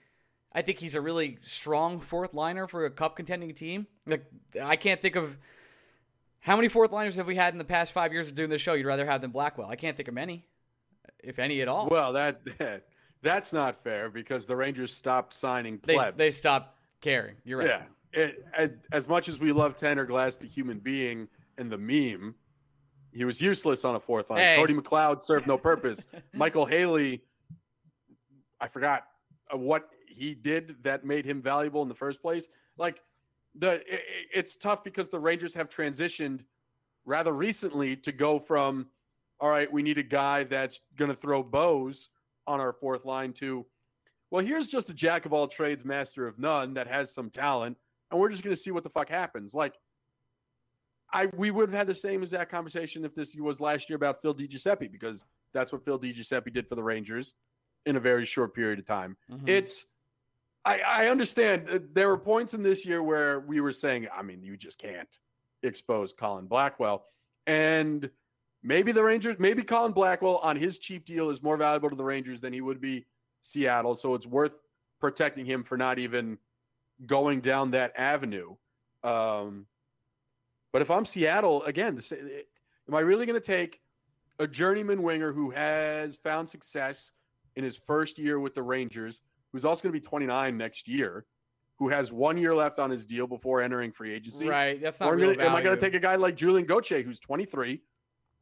I 0.53 0.61
think 0.61 0.79
he's 0.79 0.95
a 0.95 1.01
really 1.01 1.39
strong 1.41 1.99
fourth 1.99 2.33
liner 2.33 2.67
for 2.67 2.85
a 2.85 2.89
cup 2.91 3.15
contending 3.15 3.53
team. 3.53 3.87
Like, 4.05 4.25
I 4.61 4.75
can't 4.75 5.01
think 5.01 5.15
of 5.15 5.37
how 6.39 6.55
many 6.55 6.69
fourth 6.69 6.91
liners 6.91 7.15
have 7.15 7.27
we 7.27 7.35
had 7.35 7.53
in 7.53 7.57
the 7.57 7.65
past 7.65 7.91
five 7.91 8.13
years 8.13 8.27
of 8.27 8.35
doing 8.35 8.49
this 8.49 8.61
show. 8.61 8.73
You'd 8.73 8.85
rather 8.85 9.05
have 9.05 9.21
than 9.21 9.31
Blackwell? 9.31 9.69
I 9.69 9.75
can't 9.75 9.97
think 9.97 10.07
of 10.07 10.13
many, 10.13 10.45
if 11.23 11.39
any 11.39 11.61
at 11.61 11.67
all. 11.67 11.87
Well, 11.89 12.13
that, 12.13 12.41
that's 13.21 13.51
not 13.51 13.81
fair 13.81 14.09
because 14.09 14.45
the 14.45 14.55
Rangers 14.55 14.93
stopped 14.93 15.33
signing 15.33 15.79
they 15.83 15.95
plebs. 15.95 16.17
they 16.17 16.31
stopped 16.31 16.77
caring. 17.01 17.35
You're 17.43 17.59
right. 17.59 17.67
Yeah. 17.67 17.81
It, 18.13 18.45
as, 18.55 18.69
as 18.91 19.07
much 19.07 19.27
as 19.27 19.39
we 19.39 19.51
love 19.51 19.75
Tanner 19.75 20.05
Glass, 20.05 20.37
the 20.37 20.47
human 20.47 20.79
being, 20.79 21.27
and 21.57 21.69
the 21.71 21.77
meme, 21.77 22.35
he 23.15 23.23
was 23.23 23.39
useless 23.39 23.85
on 23.85 23.95
a 23.95 23.99
fourth 23.99 24.29
line. 24.29 24.39
Hey. 24.39 24.55
Cody 24.57 24.73
McLeod 24.73 25.23
served 25.23 25.47
no 25.47 25.57
purpose. 25.57 26.05
Micheal 26.35 26.69
Haley, 26.69 27.23
I 28.59 28.67
forgot 28.67 29.07
uh, 29.53 29.57
what 29.57 29.89
he 30.05 30.33
did 30.33 30.75
that 30.83 31.05
made 31.05 31.25
him 31.25 31.41
valuable 31.41 31.81
in 31.81 31.87
the 31.87 31.95
first 31.95 32.21
place. 32.21 32.49
Like 32.77 33.01
the, 33.57 33.75
it, 33.91 34.01
it's 34.33 34.57
tough 34.57 34.83
because 34.83 35.07
the 35.07 35.19
Rangers 35.19 35.53
have 35.53 35.69
transitioned 35.69 36.41
rather 37.05 37.31
recently 37.31 37.95
to 37.95 38.11
go 38.11 38.37
from, 38.37 38.87
all 39.39 39.49
right, 39.49 39.71
we 39.71 39.81
need 39.81 39.97
a 39.97 40.03
guy 40.03 40.43
that's 40.43 40.81
going 40.97 41.09
to 41.09 41.15
throw 41.15 41.41
bows 41.41 42.09
on 42.47 42.59
our 42.59 42.73
fourth 42.73 43.05
line 43.05 43.31
to, 43.33 43.65
well, 44.29 44.45
here's 44.45 44.67
just 44.67 44.89
a 44.89 44.93
jack 44.93 45.25
of 45.25 45.31
all 45.31 45.47
trades, 45.47 45.85
master 45.85 46.27
of 46.27 46.37
none 46.37 46.73
that 46.73 46.87
has 46.87 47.13
some 47.13 47.29
talent, 47.29 47.77
and 48.11 48.19
we're 48.19 48.29
just 48.29 48.43
going 48.43 48.55
to 48.55 48.61
see 48.61 48.71
what 48.71 48.83
the 48.83 48.89
fuck 48.89 49.07
happens. 49.07 49.53
Like, 49.53 49.75
I 51.15 51.27
we 51.37 51.49
would 51.49 51.69
have 51.69 51.77
had 51.77 51.87
the 51.87 51.95
same 51.95 52.21
exact 52.23 52.51
conversation 52.51 53.05
if 53.05 53.15
this 53.15 53.33
was 53.35 53.61
last 53.61 53.89
year 53.89 53.95
about 53.95 54.21
Phil 54.21 54.35
DiGiuseppe 54.35 54.91
because 54.91 55.23
that's 55.53 55.71
what 55.71 55.85
Phil 55.85 55.97
DiGiuseppe 55.97 56.51
did 56.51 56.67
for 56.67 56.75
the 56.75 56.83
Rangers 56.83 57.35
in 57.85 57.95
a 57.95 57.99
very 57.99 58.25
short 58.25 58.53
period 58.53 58.79
of 58.79 58.85
time. 58.85 59.15
Mhm. 59.31 59.47
It's 59.47 59.85
I, 60.65 60.81
I 60.85 61.07
understand 61.07 61.69
uh, 61.69 61.79
there 61.93 62.09
were 62.09 62.17
points 62.17 62.53
in 62.53 62.63
this 62.63 62.85
year 62.85 63.01
where 63.01 63.39
we 63.39 63.61
were 63.61 63.71
saying, 63.71 64.07
I 64.13 64.23
mean, 64.23 64.43
you 64.43 64.57
just 64.57 64.77
can't 64.77 65.07
expose 65.63 66.11
Colin 66.11 66.47
Blackwell. 66.47 67.05
And 67.47 68.09
maybe 68.61 68.91
the 68.91 69.03
Rangers, 69.03 69.37
maybe 69.39 69.63
Colin 69.63 69.93
Blackwell 69.93 70.37
on 70.37 70.57
his 70.57 70.79
cheap 70.79 71.05
deal 71.05 71.29
is 71.29 71.41
more 71.41 71.55
valuable 71.55 71.91
to 71.91 71.95
the 71.95 72.03
Rangers 72.03 72.41
than 72.41 72.51
he 72.51 72.61
would 72.61 72.81
be 72.81 73.05
Seattle. 73.41 73.95
So 73.95 74.15
it's 74.15 74.27
worth 74.27 74.55
protecting 74.99 75.45
him 75.45 75.63
for 75.63 75.77
not 75.77 75.99
even 75.99 76.39
going 77.05 77.41
down 77.41 77.71
that 77.71 77.93
avenue. 77.95 78.55
Um, 79.03 79.67
but 80.75 80.81
if 80.81 80.91
I'm 80.91 81.05
Seattle, 81.05 81.63
again, 81.63 81.95
the 81.95 82.43
am 82.89 82.95
I 82.95 82.99
really 82.99 83.25
going 83.25 83.39
to 83.39 83.45
take 83.45 83.79
a 84.39 84.45
journeyman 84.45 85.03
winger 85.03 85.31
who 85.31 85.49
has 85.51 86.17
found 86.17 86.49
success 86.49 87.13
in 87.55 87.63
his 87.63 87.77
first 87.77 88.19
year 88.19 88.41
with 88.41 88.55
the 88.55 88.61
Rangers, 88.61 89.21
who's 89.53 89.63
also 89.63 89.83
going 89.83 89.93
to 89.93 89.97
be 90.01 90.05
29 90.05 90.57
next 90.57 90.89
year, 90.89 91.27
who 91.79 91.87
has 91.87 92.11
one 92.11 92.37
year 92.37 92.53
left 92.53 92.77
on 92.77 92.89
his 92.89 93.05
deal 93.05 93.25
before 93.25 93.61
entering 93.61 93.93
free 93.93 94.11
agency? 94.11 94.49
right. 94.49 94.81
That's 94.81 94.99
not 94.99 95.13
am, 95.13 95.15
real 95.15 95.33
gonna- 95.35 95.47
am 95.47 95.55
I 95.55 95.61
going 95.61 95.77
to 95.77 95.81
take 95.81 95.93
a 95.93 95.99
guy 95.99 96.15
like 96.15 96.35
Julian 96.35 96.67
Gauthier, 96.67 97.03
who's 97.03 97.19
23? 97.21 97.81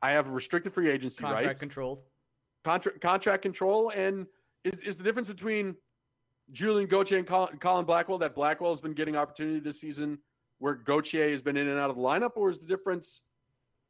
I 0.01 0.11
have 0.13 0.29
restricted 0.29 0.73
free 0.73 0.89
agency 0.89 1.21
contract 1.21 1.45
rights, 1.45 1.59
controlled? 1.59 1.99
contract 2.65 2.99
contract 2.99 3.43
control, 3.43 3.91
and 3.91 4.25
is 4.63 4.79
is 4.79 4.97
the 4.97 5.03
difference 5.03 5.27
between 5.27 5.75
Julian 6.51 6.89
Gauthier 6.89 7.19
and 7.19 7.27
Colin, 7.27 7.59
Colin 7.59 7.85
Blackwell 7.85 8.17
that 8.17 8.33
Blackwell 8.33 8.71
has 8.71 8.81
been 8.81 8.93
getting 8.93 9.15
opportunity 9.15 9.59
this 9.59 9.79
season, 9.79 10.17
where 10.59 10.75
Gauthier 10.75 11.29
has 11.29 11.41
been 11.41 11.57
in 11.57 11.67
and 11.67 11.79
out 11.79 11.89
of 11.89 11.95
the 11.95 12.01
lineup, 12.01 12.31
or 12.35 12.49
is 12.49 12.59
the 12.59 12.67
difference 12.67 13.21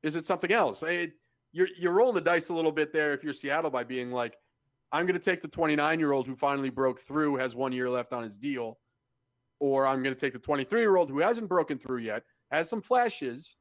is 0.01 0.15
it 0.15 0.25
something 0.25 0.51
else? 0.51 0.83
It, 0.83 1.13
you're 1.51 1.67
you're 1.77 1.93
rolling 1.93 2.15
the 2.15 2.21
dice 2.21 2.49
a 2.49 2.53
little 2.53 2.71
bit 2.71 2.91
there 2.91 3.13
if 3.13 3.23
you're 3.23 3.33
Seattle 3.33 3.71
by 3.71 3.83
being 3.83 4.11
like, 4.11 4.37
I'm 4.91 5.05
going 5.05 5.19
to 5.19 5.23
take 5.23 5.41
the 5.41 5.47
29 5.47 5.99
year 5.99 6.11
old 6.11 6.27
who 6.27 6.35
finally 6.35 6.69
broke 6.69 6.99
through, 6.99 7.37
has 7.37 7.55
one 7.55 7.71
year 7.71 7.89
left 7.89 8.13
on 8.13 8.23
his 8.23 8.37
deal, 8.37 8.77
or 9.59 9.87
I'm 9.87 10.03
going 10.03 10.13
to 10.13 10.19
take 10.19 10.33
the 10.33 10.39
23 10.39 10.79
year 10.79 10.95
old 10.97 11.09
who 11.09 11.19
hasn't 11.19 11.47
broken 11.47 11.77
through 11.77 11.99
yet, 11.99 12.23
has 12.51 12.69
some 12.69 12.81
flashes, 12.81 13.55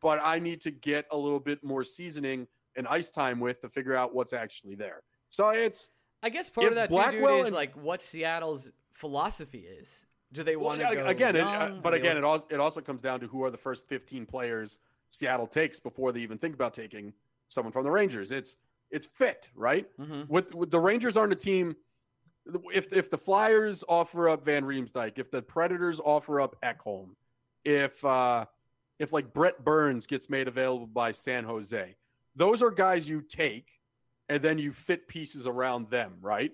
but 0.00 0.18
I 0.22 0.38
need 0.38 0.60
to 0.62 0.70
get 0.70 1.06
a 1.12 1.16
little 1.16 1.40
bit 1.40 1.62
more 1.62 1.84
seasoning 1.84 2.46
and 2.76 2.86
ice 2.86 3.10
time 3.10 3.40
with 3.40 3.60
to 3.60 3.68
figure 3.68 3.94
out 3.94 4.14
what's 4.14 4.32
actually 4.32 4.74
there. 4.74 5.02
So 5.28 5.50
it's 5.50 5.90
I 6.22 6.28
guess 6.28 6.48
part 6.48 6.68
of 6.68 6.74
that 6.74 6.90
too, 6.90 7.10
dude, 7.10 7.40
is 7.40 7.46
and- 7.46 7.54
like 7.54 7.74
what 7.74 8.00
Seattle's 8.00 8.70
philosophy 8.94 9.66
is. 9.66 10.06
Do 10.32 10.42
they 10.44 10.56
want 10.56 10.80
yeah, 10.80 10.90
to 10.90 10.94
go 10.96 11.06
again, 11.06 11.36
it, 11.36 11.42
uh, 11.42 11.70
but 11.82 11.92
again, 11.92 12.16
it 12.16 12.24
also 12.24 12.46
it 12.50 12.60
also 12.60 12.80
comes 12.80 13.00
down 13.00 13.20
to 13.20 13.26
who 13.26 13.42
are 13.42 13.50
the 13.50 13.56
first 13.56 13.88
15 13.88 14.26
players 14.26 14.78
Seattle 15.08 15.46
takes 15.46 15.80
before 15.80 16.12
they 16.12 16.20
even 16.20 16.38
think 16.38 16.54
about 16.54 16.72
taking 16.72 17.12
someone 17.48 17.72
from 17.72 17.84
the 17.84 17.90
Rangers. 17.90 18.30
It's 18.30 18.56
it's 18.90 19.06
fit, 19.06 19.48
right? 19.54 19.86
Mhm. 19.98 20.28
With, 20.28 20.54
with 20.54 20.70
the 20.70 20.78
Rangers 20.78 21.16
aren't 21.16 21.32
a 21.32 21.36
team. 21.36 21.76
If 22.72 22.92
if 22.92 23.10
the 23.10 23.18
Flyers 23.18 23.84
offer 23.88 24.28
up 24.28 24.44
Van 24.44 24.64
Riemsdyk, 24.64 25.18
if 25.18 25.30
the 25.30 25.42
Predators 25.42 26.00
offer 26.00 26.40
up 26.40 26.56
Ekholm, 26.62 27.10
if 27.64 28.02
uh, 28.04 28.46
if 28.98 29.12
like 29.12 29.32
Brent 29.32 29.62
Burns 29.64 30.06
gets 30.06 30.30
made 30.30 30.48
available 30.48 30.86
by 30.86 31.12
San 31.12 31.44
Jose, 31.44 31.96
those 32.36 32.62
are 32.62 32.70
guys 32.70 33.08
you 33.08 33.20
take, 33.20 33.80
and 34.28 34.42
then 34.42 34.58
you 34.58 34.72
fit 34.72 35.08
pieces 35.08 35.46
around 35.46 35.90
them, 35.90 36.14
right? 36.20 36.52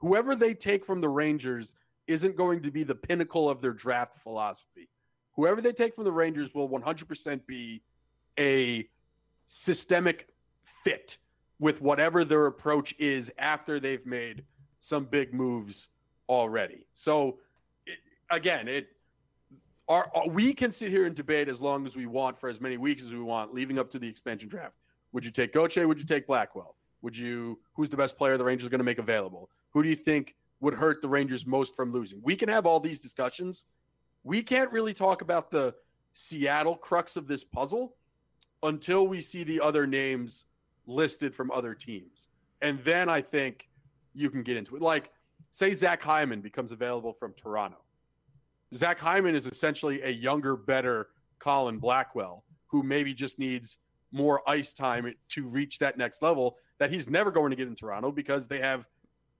Whoever 0.00 0.34
they 0.34 0.54
take 0.54 0.84
from 0.84 1.00
the 1.00 1.08
Rangers 1.08 1.74
isn't 2.06 2.36
going 2.36 2.62
to 2.62 2.70
be 2.70 2.84
the 2.84 2.94
pinnacle 2.94 3.48
of 3.48 3.60
their 3.60 3.72
draft 3.72 4.14
philosophy. 4.22 4.88
Whoever 5.34 5.60
they 5.60 5.72
take 5.72 5.94
from 5.94 6.04
the 6.04 6.12
Rangers 6.12 6.54
will 6.54 6.68
100% 6.68 7.46
be 7.46 7.82
a 8.38 8.88
systemic 9.46 10.28
fit 10.84 11.16
with 11.58 11.80
whatever 11.80 12.24
their 12.24 12.46
approach 12.46 12.94
is 12.98 13.32
after 13.38 13.78
they've 13.78 14.04
made 14.04 14.44
some 14.78 15.04
big 15.04 15.32
moves 15.32 15.88
already. 16.28 16.86
So 16.92 17.38
it, 17.86 17.98
again, 18.30 18.68
it 18.68 18.88
are, 19.88 20.10
are- 20.14 20.28
we 20.28 20.52
can 20.54 20.70
sit 20.72 20.90
here 20.90 21.06
and 21.06 21.14
debate 21.14 21.48
as 21.48 21.60
long 21.60 21.86
as 21.86 21.94
we 21.96 22.06
want 22.06 22.38
for 22.38 22.48
as 22.48 22.60
many 22.60 22.76
weeks 22.76 23.02
as 23.02 23.12
we 23.12 23.20
want, 23.20 23.54
leading 23.54 23.78
up 23.78 23.90
to 23.92 23.98
the 23.98 24.08
expansion 24.08 24.48
draft. 24.48 24.76
Would 25.12 25.24
you 25.24 25.30
take 25.30 25.52
Gauthier? 25.52 25.86
Would 25.86 25.98
you 25.98 26.06
take 26.06 26.26
Blackwell? 26.26 26.76
Would 27.02 27.16
you? 27.16 27.58
Who's 27.74 27.88
the 27.88 27.96
best 27.96 28.16
player 28.16 28.36
the 28.38 28.44
Rangers 28.44 28.66
are 28.66 28.70
going 28.70 28.78
to 28.78 28.84
make 28.84 28.98
available? 28.98 29.50
Who 29.70 29.82
do 29.82 29.88
you 29.88 29.96
think 29.96 30.34
would 30.62 30.72
hurt 30.72 31.02
the 31.02 31.08
Rangers 31.08 31.44
most 31.44 31.76
from 31.76 31.92
losing? 31.92 32.20
We 32.22 32.36
can 32.36 32.48
have 32.48 32.66
all 32.66 32.80
these 32.80 33.00
discussions. 33.00 33.66
We 34.22 34.42
can't 34.42 34.72
really 34.72 34.94
talk 34.94 35.20
about 35.20 35.50
the 35.50 35.74
Seattle 36.14 36.76
crux 36.76 37.16
of 37.16 37.26
this 37.26 37.42
puzzle 37.42 37.96
until 38.62 39.08
we 39.08 39.20
see 39.20 39.42
the 39.42 39.60
other 39.60 39.88
names 39.88 40.44
listed 40.86 41.34
from 41.34 41.50
other 41.50 41.74
teams. 41.74 42.28
And 42.62 42.78
then 42.84 43.08
I 43.08 43.20
think 43.20 43.68
you 44.14 44.30
can 44.30 44.44
get 44.44 44.56
into 44.56 44.76
it. 44.76 44.82
Like, 44.82 45.10
say 45.50 45.74
Zach 45.74 46.00
Hyman 46.00 46.40
becomes 46.40 46.70
available 46.70 47.12
from 47.12 47.32
Toronto. 47.34 47.78
Zach 48.72 49.00
Hyman 49.00 49.34
is 49.34 49.46
essentially 49.46 50.00
a 50.02 50.10
younger, 50.10 50.56
better 50.56 51.08
Colin 51.40 51.78
Blackwell 51.78 52.44
who 52.68 52.84
maybe 52.84 53.12
just 53.12 53.36
needs 53.36 53.78
more 54.12 54.48
ice 54.48 54.72
time 54.72 55.12
to 55.30 55.48
reach 55.48 55.78
that 55.80 55.98
next 55.98 56.22
level 56.22 56.56
that 56.78 56.90
he's 56.90 57.10
never 57.10 57.32
going 57.32 57.50
to 57.50 57.56
get 57.56 57.66
in 57.66 57.74
Toronto 57.74 58.12
because 58.12 58.46
they 58.46 58.60
have 58.60 58.86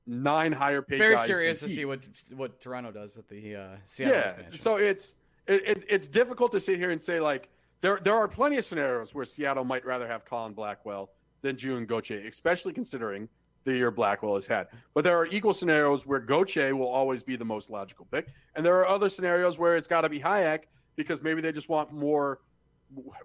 nine 0.07 0.53
higher 0.53 0.83
paid 0.83 0.99
Very 0.99 1.15
guys. 1.15 1.27
curious 1.27 1.61
to 1.61 1.69
see 1.69 1.85
what 1.85 2.07
what 2.35 2.61
Toronto 2.61 2.91
does 2.91 3.15
with 3.15 3.29
the 3.29 3.57
uh, 3.57 3.69
Seattle 3.85 4.17
yeah. 4.17 4.29
expansion. 4.29 4.59
So 4.59 4.77
it's 4.77 5.17
it, 5.47 5.69
it, 5.69 5.85
it's 5.89 6.07
difficult 6.07 6.53
to 6.53 6.61
sit 6.61 6.79
here 6.79 6.91
and 6.91 7.01
say 7.01 7.21
like 7.21 7.49
there 7.81 8.01
there 8.03 8.15
are 8.15 8.29
plenty 8.29 8.57
of 8.57 8.65
scenarios 8.65 9.15
where 9.15 9.25
Seattle 9.25 9.65
might 9.65 9.85
rather 9.85 10.07
have 10.07 10.25
Colin 10.25 10.53
Blackwell 10.53 11.11
than 11.43 11.57
June 11.57 11.87
Gauthier, 11.87 12.27
especially 12.27 12.73
considering 12.73 13.29
the 13.65 13.73
year 13.73 13.91
Blackwell 13.91 14.35
has 14.35 14.47
had. 14.47 14.69
But 14.95 15.05
there 15.05 15.17
are 15.17 15.27
equal 15.27 15.53
scenarios 15.53 16.05
where 16.07 16.19
Gauthier 16.19 16.75
will 16.75 16.89
always 16.89 17.23
be 17.23 17.37
the 17.37 17.45
most 17.45 17.71
logical 17.71 18.07
pick, 18.11 18.29
and 18.57 18.67
there 18.67 18.79
are 18.79 18.89
other 18.89 19.09
scenarios 19.09 19.59
where 19.59 19.77
it's 19.77 19.89
got 19.89 20.03
to 20.03 20.09
be 20.09 20.19
Hajek 20.19 20.65
because 20.97 21.23
maybe 21.23 21.41
they 21.41 21.53
just 21.53 21.69
want 21.69 21.93
more. 21.93 22.41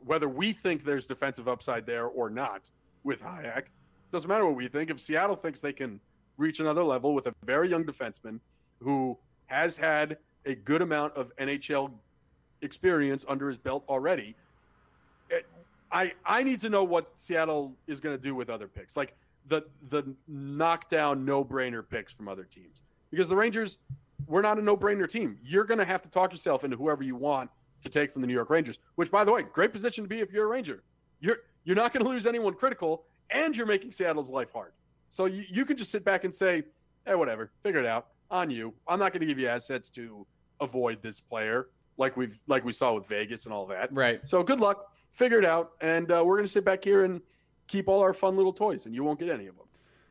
Whether 0.06 0.30
we 0.30 0.54
think 0.54 0.86
there's 0.86 1.06
defensive 1.06 1.50
upside 1.50 1.86
there 1.86 2.06
or 2.06 2.30
not 2.30 2.70
with 3.04 3.22
Hajek, 3.22 3.64
doesn't 4.14 4.30
matter 4.30 4.46
what 4.46 4.56
we 4.56 4.70
think. 4.70 4.90
If 4.90 5.00
Seattle 5.00 5.36
thinks 5.36 5.60
they 5.60 5.74
can 5.74 6.00
reach 6.38 6.60
another 6.60 6.84
level 6.84 7.14
with 7.14 7.28
a 7.28 7.34
very 7.44 7.70
young 7.70 7.84
defenseman 7.84 8.40
who 8.80 9.18
has 9.48 9.78
had 9.78 10.18
a 10.46 10.56
good 10.56 10.82
amount 10.82 11.16
of 11.16 11.36
NHL 11.38 11.92
experience 12.62 13.26
under 13.28 13.48
his 13.48 13.58
belt 13.58 13.84
already. 13.90 14.36
It, 15.30 15.46
I 15.92 16.14
I 16.26 16.44
need 16.44 16.60
to 16.62 16.70
know 16.70 16.84
what 16.84 17.12
Seattle 17.16 17.76
is 17.88 18.00
going 18.00 18.16
to 18.16 18.22
do 18.22 18.36
with 18.36 18.50
other 18.50 18.68
picks, 18.68 18.96
like 18.96 19.16
the 19.48 19.64
the 19.90 20.04
knockdown 20.28 21.26
no 21.26 21.44
brainer 21.44 21.88
picks 21.88 22.14
from 22.14 22.28
other 22.28 22.44
teams, 22.44 22.82
because 23.12 23.28
the 23.28 23.36
Rangers 23.36 23.78
we're 24.28 24.42
not 24.42 24.58
a 24.58 24.62
no 24.62 24.76
brainer 24.76 25.10
team. 25.10 25.38
You're 25.44 25.64
going 25.64 25.78
to 25.78 25.86
have 25.86 26.02
to 26.04 26.10
talk 26.10 26.32
yourself 26.32 26.64
into 26.64 26.76
whoever 26.76 27.04
you 27.04 27.16
want 27.16 27.50
to 27.84 27.90
take 27.90 28.12
from 28.12 28.22
the 28.22 28.28
New 28.28 28.34
York 28.34 28.50
Rangers. 28.50 28.80
Which, 28.96 29.12
by 29.12 29.24
the 29.24 29.32
way, 29.32 29.44
great 29.44 29.72
position 29.72 30.04
to 30.04 30.08
be 30.08 30.20
if 30.20 30.32
you're 30.32 30.46
a 30.46 30.50
Ranger. 30.50 30.84
You're 31.20 31.38
you're 31.64 31.76
not 31.76 31.94
going 31.94 32.04
to 32.04 32.10
lose 32.10 32.26
anyone 32.26 32.54
critical, 32.54 33.04
and 33.30 33.56
you're 33.56 33.66
making 33.66 33.92
Seattle's 33.92 34.30
life 34.30 34.52
hard. 34.54 34.72
So 35.10 35.26
you, 35.26 35.44
you 35.50 35.66
can 35.66 35.78
just 35.78 35.92
sit 35.92 36.04
back 36.04 36.24
and 36.24 36.34
say, 36.34 36.64
"Hey, 37.06 37.16
whatever, 37.16 37.52
figure 37.64 37.80
it 37.80 37.86
out 37.86 38.08
on 38.30 38.50
you. 38.50 38.74
I'm 38.88 39.00
not 39.00 39.14
going 39.14 39.22
to 39.22 39.26
give 39.28 39.40
you 39.40 39.48
assets 39.48 39.90
to 39.92 40.26
avoid 40.60 41.02
this 41.02 41.20
player, 41.20 41.68
like 41.98 42.18
we've 42.18 42.38
like 42.48 42.64
we 42.66 42.74
saw 42.74 42.94
with 42.94 43.08
Vegas 43.08 43.46
and 43.46 43.54
all 43.54 43.66
that. 43.68 43.94
Right. 43.94 44.28
So 44.28 44.44
good 44.44 44.60
luck, 44.60 44.92
figure 45.12 45.40
it 45.40 45.46
out, 45.46 45.72
and 45.82 46.12
uh, 46.12 46.24
we're 46.26 46.36
going 46.36 46.46
to 46.46 46.52
sit 46.52 46.66
back 46.66 46.84
here 46.84 47.06
and 47.06 47.22
keep 47.68 47.88
all 47.88 48.02
our 48.02 48.14
fun 48.14 48.36
little 48.36 48.54
toys, 48.54 48.86
and 48.86 48.96
you 48.96 49.04
won't 49.04 49.20
get 49.20 49.30
any 49.30 49.48
of 49.48 49.56
them. 49.56 49.66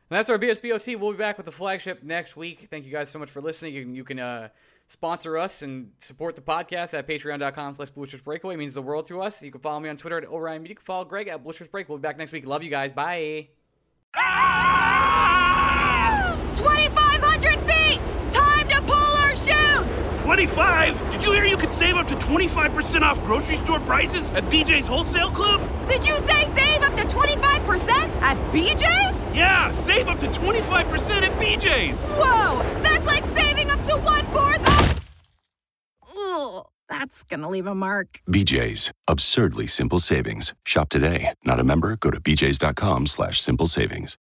And 0.09 0.17
that's 0.17 0.29
our 0.29 0.39
BSBOT. 0.39 0.97
We'll 0.99 1.11
be 1.11 1.17
back 1.17 1.37
with 1.37 1.45
the 1.45 1.51
flagship 1.51 2.01
next 2.01 2.37
week. 2.37 2.67
Thank 2.69 2.85
you 2.85 2.91
guys 2.91 3.09
so 3.09 3.19
much 3.19 3.29
for 3.29 3.41
listening. 3.41 3.73
You 3.73 3.83
can, 3.83 3.95
you 3.95 4.03
can 4.05 4.19
uh, 4.19 4.49
sponsor 4.87 5.37
us 5.37 5.63
and 5.63 5.91
support 5.99 6.37
the 6.37 6.41
podcast 6.41 6.93
at 6.93 7.05
patreon.com 7.07 7.73
slash 7.73 7.91
Blueshirts 7.91 8.23
Breakaway. 8.23 8.53
It 8.53 8.57
means 8.57 8.73
the 8.73 8.81
world 8.81 9.05
to 9.07 9.21
us. 9.21 9.41
You 9.41 9.51
can 9.51 9.59
follow 9.59 9.81
me 9.81 9.89
on 9.89 9.97
Twitter 9.97 10.17
at 10.17 10.25
Orion 10.25 10.61
Media. 10.61 10.71
You 10.71 10.75
can 10.77 10.85
follow 10.85 11.03
Greg 11.03 11.27
at 11.27 11.43
Blisters 11.43 11.67
Break. 11.67 11.89
We'll 11.89 11.97
be 11.97 12.03
back 12.03 12.17
next 12.17 12.31
week. 12.31 12.45
Love 12.45 12.63
you 12.63 12.69
guys. 12.69 12.93
Bye. 12.93 13.49
2,500 16.55 17.59
feet! 17.71 18.01
Time 18.33 18.67
to 18.69 18.81
pull 18.81 18.95
our 18.95 19.35
chutes! 19.35 20.21
25? 20.23 21.11
Did 21.11 21.23
you 21.25 21.33
hear 21.33 21.45
you 21.45 21.57
could 21.57 21.71
save 21.71 21.95
up 21.95 22.07
to 22.09 22.15
25% 22.15 23.01
off 23.01 23.21
grocery 23.23 23.55
store 23.55 23.79
prices 23.81 24.29
at 24.31 24.43
BJ's 24.45 24.87
Wholesale 24.87 25.29
Club? 25.31 25.61
Did 25.87 26.05
you 26.05 26.17
say 26.19 26.45
save 26.47 26.81
up 26.83 26.95
to 26.95 27.03
25% 27.03 27.89
at 28.21 28.37
BJ's? 28.53 29.37
Yeah, 29.37 29.71
save 29.73 30.07
up 30.09 30.19
to 30.19 30.27
25% 30.27 31.21
at 31.21 31.31
BJ's. 31.41 32.11
Whoa! 32.11 32.61
That's 32.81 33.05
like 33.05 33.25
saving 33.27 33.69
up 33.69 33.83
to 33.85 33.97
one 33.97 34.25
fourth 34.27 34.61
of. 34.67 35.07
Ugh, 36.17 36.65
that's 36.89 37.23
gonna 37.23 37.49
leave 37.49 37.67
a 37.67 37.75
mark. 37.75 38.21
BJ's. 38.29 38.91
Absurdly 39.07 39.67
simple 39.67 39.99
savings. 39.99 40.53
Shop 40.65 40.89
today. 40.89 41.33
Not 41.45 41.59
a 41.59 41.63
member? 41.63 41.95
Go 41.97 42.11
to 42.11 42.19
bjs.com 42.19 43.07
slash 43.07 43.39
simple 43.41 43.67
savings. 43.67 44.15